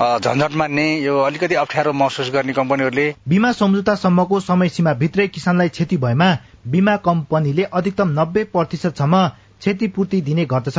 झन्झट 0.00 0.54
मान्ने 0.56 0.84
यो 1.00 1.18
अलिकति 1.20 1.54
अप्ठ्यारो 1.54 1.92
महसुस 1.92 2.30
गर्ने 2.32 2.52
कम्पनीहरूले 2.52 3.04
बिमा 3.28 3.50
सम्झौतासम्मको 3.52 4.38
समय 4.40 4.68
सीमा 4.68 4.92
भित्रै 5.02 5.26
किसानलाई 5.28 5.68
क्षति 5.68 5.96
भएमा 5.96 6.28
बिमा 6.72 6.96
कम्पनीले 7.04 7.64
अधिकतम 7.72 8.08
नब्बे 8.20 8.44
प्रतिशतसम्म 8.54 9.26
क्षतिपूर्ति 9.60 10.20
दिने 10.20 10.44
गर्दछ। 10.52 10.78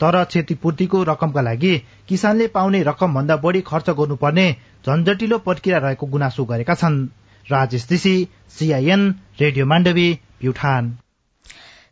तर 0.00 0.22
क्षतिपूर्तिको 0.24 1.02
रकमका 1.02 1.40
लागि 1.42 1.76
किसानले 2.08 2.46
पाउने 2.54 2.82
रकम 2.82 3.14
भन्दा 3.14 3.36
बढ़ी 3.36 3.60
खर्च 3.66 3.90
गर्नुपर्ने 3.98 4.46
झन्झटिलो 4.86 5.38
प्रक्रिया 5.38 5.78
रहेको 5.78 6.06
गुनासो 6.06 6.44
गरेका 6.44 6.74
छन्। 6.74 7.06
Rajesh 7.46 7.86
Rishi 7.92 8.16
CIN 8.58 9.10
radio 9.40 9.66
Mandavi 9.66 10.08
Pyuthan. 10.40 10.96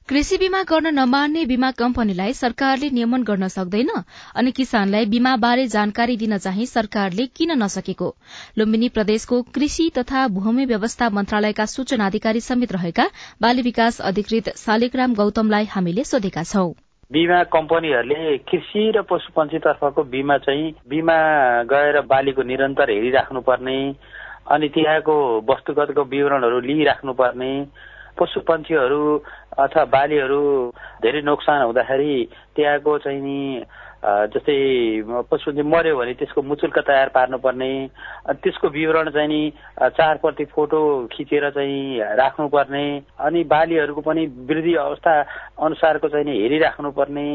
कृषि 0.09 0.37
बीमा 0.39 0.63
गर्न 0.63 0.87
नमान्ने 0.95 1.45
बीमा 1.45 1.71
कम्पनीलाई 1.71 2.33
सरकारले 2.33 2.89
नियमन 2.91 3.23
गर्न 3.23 3.49
सक्दैन 3.49 3.89
अनि 4.35 4.51
किसानलाई 4.51 5.07
बीमा 5.07 5.35
बारे 5.37 5.67
जानकारी 5.67 6.17
दिन 6.17 6.37
चाहिँ 6.39 6.67
सरकारले 6.67 7.27
किन 7.27 7.53
नसकेको? 7.63 8.15
लुम्बिनी 8.59 8.89
प्रदेशको 8.89 9.41
कृषि 9.55 9.91
तथा 9.99 10.27
भूमि 10.29 10.65
व्यवस्था 10.65 11.09
मन्त्रालयका 11.11 11.65
सूचना 11.65 12.07
अधिकारी 12.07 12.41
समेत 12.41 12.73
रहेका 12.73 13.07
बाली 13.43 13.63
विकास 13.63 14.01
अधिकृत 14.01 14.51
शालिग्राम 14.57 15.15
गौतमलाई 15.15 15.65
हामीले 15.65 16.05
सोधेका 16.05 16.43
छौं। 16.43 16.71
बिमा 17.11 17.43
कम्पनीहरूले 17.57 18.39
कृषि 18.47 18.85
र 18.97 19.03
पशुपन्छीतर्फको 19.11 20.05
बिमा 20.15 20.39
चाहिँ 20.47 20.71
बिमा 20.89 21.19
गएर 21.75 22.01
बालीको 22.07 22.43
निरन्तर 22.43 22.91
हेरिराख्नुपर्ने 22.91 23.77
अनि 24.51 24.69
त्यहाँको 24.69 25.19
वस्तुगतको 25.51 26.05
विवरणहरू 26.15 26.61
लिइराख्नुपर्ने 26.61 27.53
पशु 28.17 28.41
पन्छीहरू 28.43 29.03
अथवा 29.59 29.85
बालीहरू 29.87 30.43
धेरै 31.03 31.23
नोक्सान 31.23 31.63
हुँदाखेरि 31.63 32.15
त्यहाँको 32.57 32.99
चाहिँ 32.99 33.21
नि 33.21 33.41
जस्तै 34.05 34.57
पशु 35.27 35.53
मर्यो 35.65 35.97
भने 35.97 36.13
त्यसको 36.15 36.43
मुचुल्का 36.45 36.81
तयार 36.83 37.09
पार्नुपर्ने 37.11 37.71
त्यसको 38.37 38.69
विवरण 38.71 39.11
चाहिँ 39.11 39.29
नि 39.29 39.43
चार 39.91 40.17
प्रति 40.17 40.45
फोटो 40.47 40.81
खिचेर 41.09 41.49
चाहिँ 41.51 42.15
राख्नुपर्ने 42.15 42.87
अनि 43.19 43.45
बालीहरूको 43.47 44.01
पनि 44.03 44.27
वृद्धि 44.47 44.75
अवस्था 44.77 45.15
अनुसारको 45.59 46.09
चाहिँ 46.09 46.25
नि 46.25 46.39
हेरिराख्नुपर्ने 46.39 47.29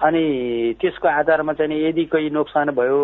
अनि 0.00 0.24
त्यसको 0.80 1.08
आधारमा 1.10 1.52
चाहिँ 1.54 1.82
यदि 1.82 2.04
कोही 2.06 2.30
नोक्सान 2.30 2.70
भयो 2.72 3.02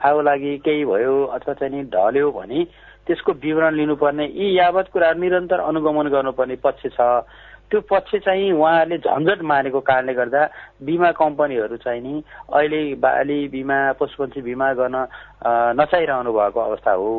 आगो 0.00 0.20
लागि 0.22 0.56
केही 0.60 0.84
भयो 0.84 1.16
अथवा 1.28 1.54
चाहिँ 1.54 1.74
नि 1.74 1.82
ढल्यो 1.90 2.30
भने 2.30 2.64
त्यसको 3.10 3.32
विवरण 3.42 3.74
लिनुपर्ने 3.74 4.24
यी 4.24 4.54
यावत 4.54 4.86
कुरा 4.94 5.12
निरन्तर 5.18 5.60
अनुगमन 5.66 6.08
गर्नुपर्ने 6.14 6.56
पक्ष 6.62 6.82
छ। 6.94 7.26
त्यो 7.70 7.80
पक्ष 7.90 8.14
चाहिँ 8.22 8.52
उहाँहरूले 8.52 8.98
झन्झट 8.98 9.42
मानेको 9.42 9.80
कारणले 9.80 10.14
गर्दा 10.14 10.42
बिमा 10.86 11.10
कम्पनीहरू 11.18 11.76
चाहिँ 11.82 12.02
नि 12.02 12.22
अहिले 12.54 12.82
बाली 13.02 13.38
बिमा 13.50 13.78
पशुपन्छी 13.98 14.40
बिमा 14.42 14.72
गर्न 14.74 14.96
नचाहिरहनु 15.74 16.30
भएको 16.30 16.60
अवस्था 16.60 16.92
हो। 16.92 17.10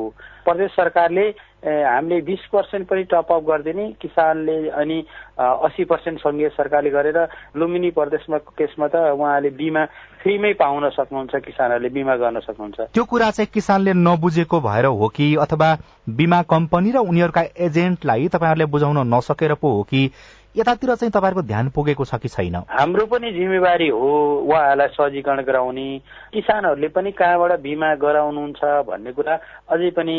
प्रदेश 0.48 0.72
सरकारले 0.72 1.26
हामीले 1.64 2.22
बिस 2.26 2.46
पर्सेन्ट 2.52 2.88
पनि 2.90 3.04
टपअप 3.06 3.44
गरिदिने 3.46 3.86
किसानले 4.02 4.58
अनि 4.74 4.98
अस्सी 5.38 5.84
पर्सेन्ट 5.86 6.20
सङ्घीय 6.20 6.50
सरकारले 6.50 6.90
गरेर 6.90 7.18
लुम्बिनी 7.56 7.92
प्रदेशमा 7.94 8.38
केसमा 8.58 8.88
त 8.88 8.96
उहाँले 9.14 9.50
बिमा 9.54 9.86
फ्रीमै 10.22 10.54
पाउन 10.58 10.90
सक्नुहुन्छ 10.90 11.36
किसानहरूले 11.46 11.90
बिमा 11.90 12.16
गर्न 12.18 12.40
सक्नुहुन्छ। 12.42 12.98
त्यो 12.98 13.04
कुरा 13.06 13.30
चाहिँ 13.32 13.50
किसानले 13.54 13.94
नबुझेको 13.94 14.60
भएर 14.60 14.86
हो 14.86 15.08
कि 15.14 15.36
अथवा 15.38 15.70
बिमा 16.10 16.42
कम्पनी 16.50 16.92
र 16.92 16.98
उनीहरूका 17.06 17.44
एजेन्टलाई 17.62 18.28
तपाईँहरूले 18.34 18.66
बुझाउन 18.66 19.06
नसकेर 19.14 19.54
पो 19.62 19.70
हो 19.78 19.84
कि 19.86 20.10
यतातिर 20.58 20.96
चाहिँ 20.96 21.12
तपाईँहरूको 21.12 21.48
ध्यान 21.48 21.70
पुगेको 21.70 22.06
छ 22.06 22.16
कि 22.20 22.28
छैन? 22.28 22.56
हाम्रो 22.70 23.06
पनि 23.06 23.32
जिम्मेवारी 23.32 23.88
हो 23.88 24.10
उहाँहरूलाई 24.50 24.88
सजीकरण 24.98 25.42
गराउने। 25.48 25.88
किसानहरूले 26.34 26.88
पनि 26.90 27.12
कहाँबाट 27.12 27.60
बिमा 27.62 27.94
गराउनुहुन्छ 27.96 28.62
भन्ने 28.90 29.12
कुरा 29.14 29.40
अझै 29.72 29.90
पनि 29.96 30.18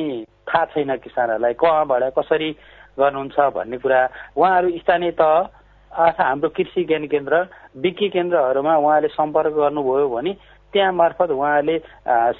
थाहा 0.52 0.64
छैन 0.76 0.96
किसानहरूलाई 1.00 1.52
कहाँबाट 1.56 2.02
कसरी 2.18 2.50
गर्नुहुन्छ 3.00 3.36
भन्ने 3.56 3.76
कुरा। 3.80 4.00
उहाँहरू 4.36 4.68
स्थानीय 4.78 5.10
तह 5.16 5.32
अथवा 5.92 6.24
हाम्रो 6.24 6.48
कृषि 6.48 6.84
ज्ञान 6.84 7.06
केन्द्र 7.08 7.48
विकी 7.80 8.08
केन्द्रहरूमा 8.08 8.76
उहाँले 8.76 9.08
सम्पर्क 9.08 9.52
गर्नुभयो 9.56 10.08
भने 10.08 10.32
त्यहाँ 10.72 10.92
मार्फत 10.92 11.30
उहाँले 11.30 11.78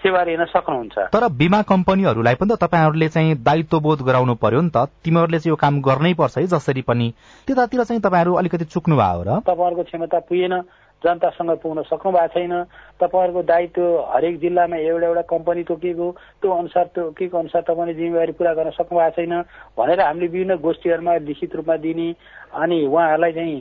सेवा 0.01 0.23
लिन 0.25 0.45
सक्नुहुन्छ। 0.49 0.99
तर 1.13 1.29
बिमा 1.37 1.61
कम्पनीहरूलाई 1.69 2.35
पनि 2.41 2.57
त 2.57 2.65
तपाईँहरूले 2.65 3.09
चाहिँ 3.09 3.37
दायित्व 3.45 3.81
बोध 3.81 4.01
गराउनु 4.09 4.35
पर्यो 4.41 4.61
नि 4.61 4.71
त। 4.73 4.89
तिमीहरूले 5.05 5.39
चाहिँ 5.39 5.53
यो 5.53 5.57
काम 5.57 5.81
गर्नै 5.85 6.13
पर्छ 6.17 6.39
है 6.39 6.47
जसरी 6.49 6.83
पनि। 6.89 7.13
त्यतातिर 7.49 7.85
चाहिँ 7.85 8.01
तपाईँहरू 8.01 8.33
अलिकति 8.41 8.65
चुक्नु 8.73 8.97
भयो 8.97 9.23
र? 9.29 9.41
तपाईँहरूको 9.45 9.83
क्षमता 9.85 10.19
पुगेन। 10.29 10.55
जनतासँग 11.05 11.51
पुग्न 11.63 11.83
सक्नु 11.83 12.13
भएको 12.13 12.29
छैन। 12.35 12.53
तपाईँहरूको 13.01 13.43
दायित्व 13.43 13.83
हरेक 14.15 14.39
जिल्लामा 14.41 14.77
एउटा 14.77 15.07
एउटा 15.07 15.23
कम्पनी 15.29 15.63
तोकिएको 15.65 16.07
त्यो 16.43 16.51
अनुसार 16.53 16.87
तोकिएको 16.95 17.39
अनुसार 17.39 17.63
तपाईँले 17.63 17.95
जिम्मेवारी 17.95 18.33
पुरा 18.39 18.53
गर्न 18.55 18.71
सक्नु 18.71 18.99
भएको 18.99 19.17
छैन 19.17 19.35
भनेर 19.79 20.01
हामीले 20.01 20.27
विभिन्न 20.27 20.57
गोष्ठीहरूमा 20.63 21.17
लिखित 21.29 21.57
रूपमा 21.57 21.77
दिने 21.83 22.09
अनि 22.55 22.79
उहाँहरूलाई 22.87 23.33
चाहिँ 23.33 23.61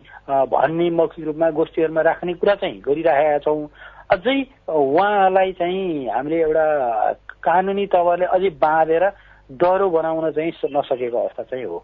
भन्ने 0.54 0.90
मौखिक 0.92 1.26
रूपमा 1.26 1.50
गोष्ठीहरूमा 1.58 2.02
राख्ने 2.02 2.34
कुरा 2.38 2.56
चाहिँ 2.62 2.80
गरिराखेका 2.86 3.38
छौँ। 3.46 3.68
अझै 4.12 4.38
उहाँलाई 4.70 5.52
चाहिँ 5.60 6.08
हामीले 6.10 6.42
एउटा 6.42 6.66
कानुनी 7.42 7.86
तवरले 7.88 8.26
अझै 8.28 8.50
बाँधेर 8.62 9.06
डह्रो 9.50 9.90
बनाउन 9.90 10.32
चाहिँ 10.32 10.52
नसकेको 10.76 11.18
अवस्था 11.18 11.44
चाहिँ 11.44 11.66
हो। 11.66 11.84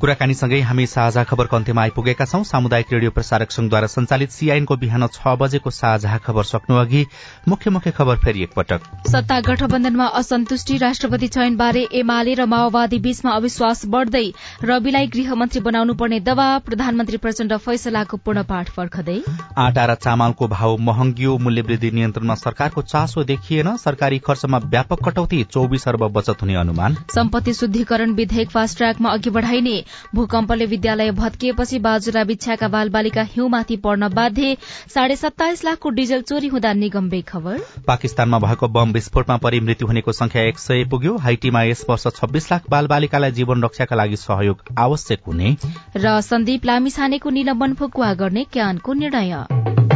कुराकानीसँगै 0.00 0.60
हामी 0.60 0.84
साझा 0.86 1.22
खबरको 1.24 1.56
अन्त्यमा 1.56 1.82
आइपुगेका 1.82 2.24
छौं। 2.26 2.42
सामुदायिक 2.44 2.92
रेडियो 2.92 3.10
प्रसारक 3.10 3.50
संघद्वारा 3.50 3.86
संचालित 3.88 4.30
सीआईएनको 4.30 4.76
बिहान 4.76 5.06
छ 5.08 5.32
बजेको 5.40 5.70
साझा 5.72 6.16
खबर 6.20 6.44
सक्नु 6.44 6.76
अघि 6.76 7.04
मुख्य 7.48 7.70
मुख्य 7.70 7.90
खबर 7.90 8.18
फेरि 8.20 8.42
एकपटक। 8.42 8.80
सत्ता 9.08 9.38
गठबन्धनमा 9.40 10.06
असन्तुष्टि 10.20 10.76
राष्ट्रपति 10.78 11.28
चयनबारे 11.28 11.86
एमाले 12.00 12.34
र 12.34 12.44
माओवादी 12.46 12.98
बीचमा 12.98 13.30
अविश्वास 13.32 13.86
बढ़दै 13.86 14.24
रविलाई 14.64 15.06
गृहमन्त्री 15.16 15.60
बनाउनु 15.62 15.94
पर्ने 15.94 16.20
दबाव 16.28 16.60
प्रधानमन्त्री 16.68 17.16
प्रचण्ड 17.24 17.56
फैसलाको 17.58 18.16
पूर्णपाठ 18.20 18.74
पर्खदै 18.76 19.16
आटा 19.64 19.86
र 19.86 19.94
चामलको 20.04 20.48
भाव 20.48 20.76
महँगियो 20.82 21.38
मूल्यवृद्धि 21.38 21.90
नियन्त्रणमा 21.92 22.34
सरकारको 22.36 22.82
चासो 22.84 23.24
देखिएन 23.24 23.76
सरकारी 23.78 24.18
खर्चमा 24.28 24.58
व्यापक 24.68 25.08
कटौती 25.08 25.42
चौबिस 25.50 25.88
अर्ब 25.88 26.06
बचत 26.12 26.42
हुने 26.42 26.60
अनुमान। 26.60 27.00
सम्पत्ति 27.14 27.54
शुद्धिकरण 27.54 28.14
विधेयक 28.14 28.50
फास्ट 28.50 28.76
ट्र्याकमा 28.76 29.16
अघि 29.16 29.30
बढ़ाइने 29.30 29.84
भूकम्पले 30.14 30.66
विद्यालय 30.66 31.10
भत्किएपछि 31.12 31.78
बाजुरा 31.78 32.24
बिछ्याका 32.24 32.68
बालबालिका 32.68 33.22
हिउँमाथि 33.22 33.76
पढ्न 33.76 34.08
बाध्य। 34.08 34.56
साढे 34.94 35.16
सत्ताइस 35.16 35.64
लाखको 35.64 35.90
डिजल 35.90 36.22
चोरी 36.22 36.46
हुँदा 36.46 36.72
निगम 36.72 37.08
बेखबर। 37.10 37.60
पाकिस्तानमा 37.86 38.38
भएको 38.38 38.68
बम 38.68 38.92
विस्फोटमा 38.92 39.36
परि 39.36 39.60
मृत्यु 39.60 39.88
हुनेको 39.88 40.12
संख्या 40.12 40.42
एक 40.42 40.58
सय 40.58 40.84
पुग्यो। 40.84 41.16
हाइटीमा 41.16 41.62
यस 41.62 41.84
वर्ष 41.90 42.06
छब्बीस 42.16 42.50
लाख 42.52 42.70
बालबालिकालाई 42.70 43.30
जीवन 43.32 43.62
रक्षाका 43.64 43.96
लागि 43.96 44.16
सहयोग 44.16 44.64
आवश्यक 44.78 45.20
हुने। 45.26 45.56
र 45.96 46.20
सन्दीप 46.22 46.66
लामिछानेको 46.66 47.30
निलम्बन 47.30 47.74
फुकुवा 47.74 48.12
गर्ने 48.14 48.44
क्यानको 48.52 48.92
निर्णय। 48.92 49.95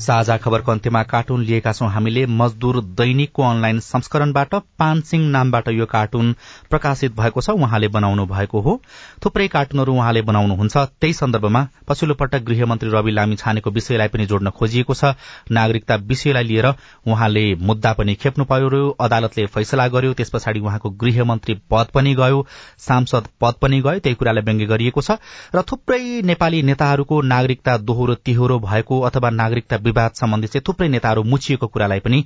साझा 0.00 0.36
खबरको 0.36 0.72
अन्त्यमा 0.72 1.02
कार्टुन 1.02 1.42
लिएका 1.44 1.72
छौं 1.72 1.88
हामीले 1.90 2.24
मजदूर 2.26 2.80
दैनिकको 2.98 3.42
अनलाइन 3.42 3.78
संस्करणबाट 3.80 4.54
पानसिंह 4.78 5.28
नामबाट 5.30 5.68
यो 5.68 5.86
कार्टुन 5.86 6.34
प्रकाशित 6.70 7.16
भएको 7.16 7.40
छ 7.40 7.50
उहाँले 7.50 7.88
बनाउनु 7.88 8.26
भएको 8.26 8.60
हो। 8.60 8.80
थुप्रै 9.24 9.48
कार्टुनहरू 9.48 9.94
उहाँले 9.94 10.22
बनाउनुहुन्छ। 10.22 10.76
त्यही 11.00 11.12
सन्दर्भमा 11.12 11.66
पछिल्लो 11.88 12.14
पटक 12.14 12.44
गृहमन्त्री 12.44 12.90
रवि 12.90 13.12
लामी 13.12 13.36
छानेको 13.36 13.70
विषयलाई 13.70 14.08
पनि 14.08 14.26
जोड्न 14.26 14.50
खोजिएको 14.50 14.94
छ। 14.94 15.14
नागरिकता 15.50 15.94
विषयलाई 16.08 16.44
लिएर 16.44 16.66
उहाँले 17.06 17.44
मुद्दा 17.62 17.92
पनि 17.92 18.14
खेप्नु 18.14 18.44
पर्यो 18.44 18.88
अदालतले 19.00 19.46
फैसला 19.46 19.88
गर्यो 19.88 20.12
त्यस 20.14 20.30
पछाडि 20.30 20.60
उहाँको 20.60 20.90
गृहमन्त्री 20.90 21.54
पद 21.70 21.86
पनि 21.94 22.14
गयो 22.14 22.46
सांसद 22.78 23.28
पद 23.40 23.54
पनि 23.62 23.80
गयो 23.80 23.98
त्यही 23.98 24.14
कुरालाई 24.14 24.44
व्यङ्ग्य 24.44 24.66
गरिएको 24.66 25.00
छ। 25.02 25.18
र 25.54 25.62
थुप्रै 25.62 26.22
नेपाली 26.24 26.62
नेताहरूको 26.62 27.20
नागरिकता 27.28 27.76
दोहोरो 27.78 28.14
तिहोरो 28.24 28.58
भएको 28.58 29.00
अथवा 29.02 29.30
नागरिकता 29.32 29.76
विवाद 29.84 30.12
सम्बन्धी 30.14 30.48
चाहिँ 30.48 30.64
थुप्रै 30.68 30.88
नेताहरू 30.88 31.22
मुछिएको 31.22 31.66
कुरालाई 31.66 32.00
पनि 32.00 32.24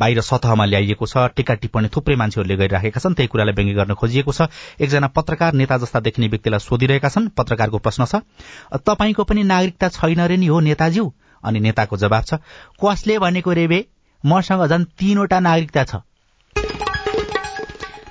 बाहिर 0.00 0.20
सतहमा 0.20 0.64
ल्याइएको 0.64 1.06
छ 1.06 1.26
टिका 1.36 1.54
टिप्पणी 1.62 1.88
थुप्रै 1.96 2.16
मान्छेहरूले 2.16 2.56
गरिराखेका 2.56 3.00
छन् 3.00 3.14
त्यही 3.14 3.28
कुरालाई 3.28 3.54
व्यङ्ग्य 3.54 3.74
गर्न 3.74 3.94
खोजिएको 3.94 4.32
छ। 4.32 4.48
एकजना 4.80 5.08
पत्रकार 5.16 5.52
नेता 5.54 5.78
जस्ता 5.78 6.00
देखिने 6.00 6.28
व्यक्तिलाई 6.28 6.60
सोधिरहेका 6.60 7.08
छन् 7.08 7.28
पत्रकारको 7.38 7.78
प्रश्न 7.78 8.04
छ 8.04 8.22
तपाईँको 8.82 9.24
पनि 9.24 9.42
नागरिकता 9.44 9.88
छैन 9.96 10.20
रे 10.26 10.36
नि 10.36 10.46
हो 10.46 10.60
नेताज्यू? 10.60 11.12
अनि 11.44 11.60
नेताको 11.60 11.96
जवाब 11.96 12.24
छ 12.24 12.34
कसले 12.84 13.18
भनेको 13.18 13.52
रेबे 13.52 13.84
मसँग 14.24 14.66
झन् 14.66 14.84
तीनवटा 14.98 15.40
नागरिकता 15.40 15.84
छ। 15.84 15.94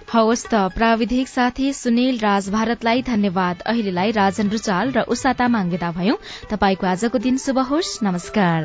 हवस् 0.09 0.45
त 0.45 0.59
प्राविधिक 0.75 1.27
साथी 1.27 1.71
सुनिल 1.73 2.17
राज 2.17 2.49
भारतलाई 2.49 3.01
धन्यवाद। 3.01 3.61
अहिलेलाई 3.63 4.11
राजन 4.11 4.49
रुचाल 4.49 4.91
र 4.91 5.01
उषा 5.05 5.33
तामाङ 5.33 5.69
विदा 5.69 5.91
भयौं। 5.91 6.17
तपाईँको 6.49 6.87
आजको 6.87 7.17
दिन 7.19 7.37
शुभ 7.37 7.59
होस्। 7.69 7.91
नमस्कार। 8.03 8.59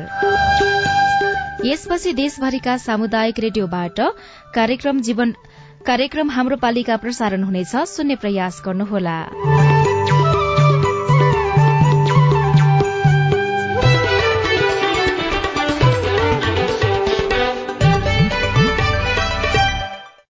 यसपछि 1.65 2.13
देशभरिका 2.13 2.77
सामुदायिक 2.79 3.39
रेडियोबाट 3.39 3.99
कार्यक्रम 4.55 5.01
जीवन 5.01 5.35
कार्यक्रम 5.85 6.29
हाम्रो 6.31 6.57
पालिका 6.57 6.97
प्रसारण 6.97 7.43
हुनेछ। 7.43 7.75
सुन्ने 7.93 8.15
प्रयास 8.15 8.61
गर्नुहोला। 8.65 9.17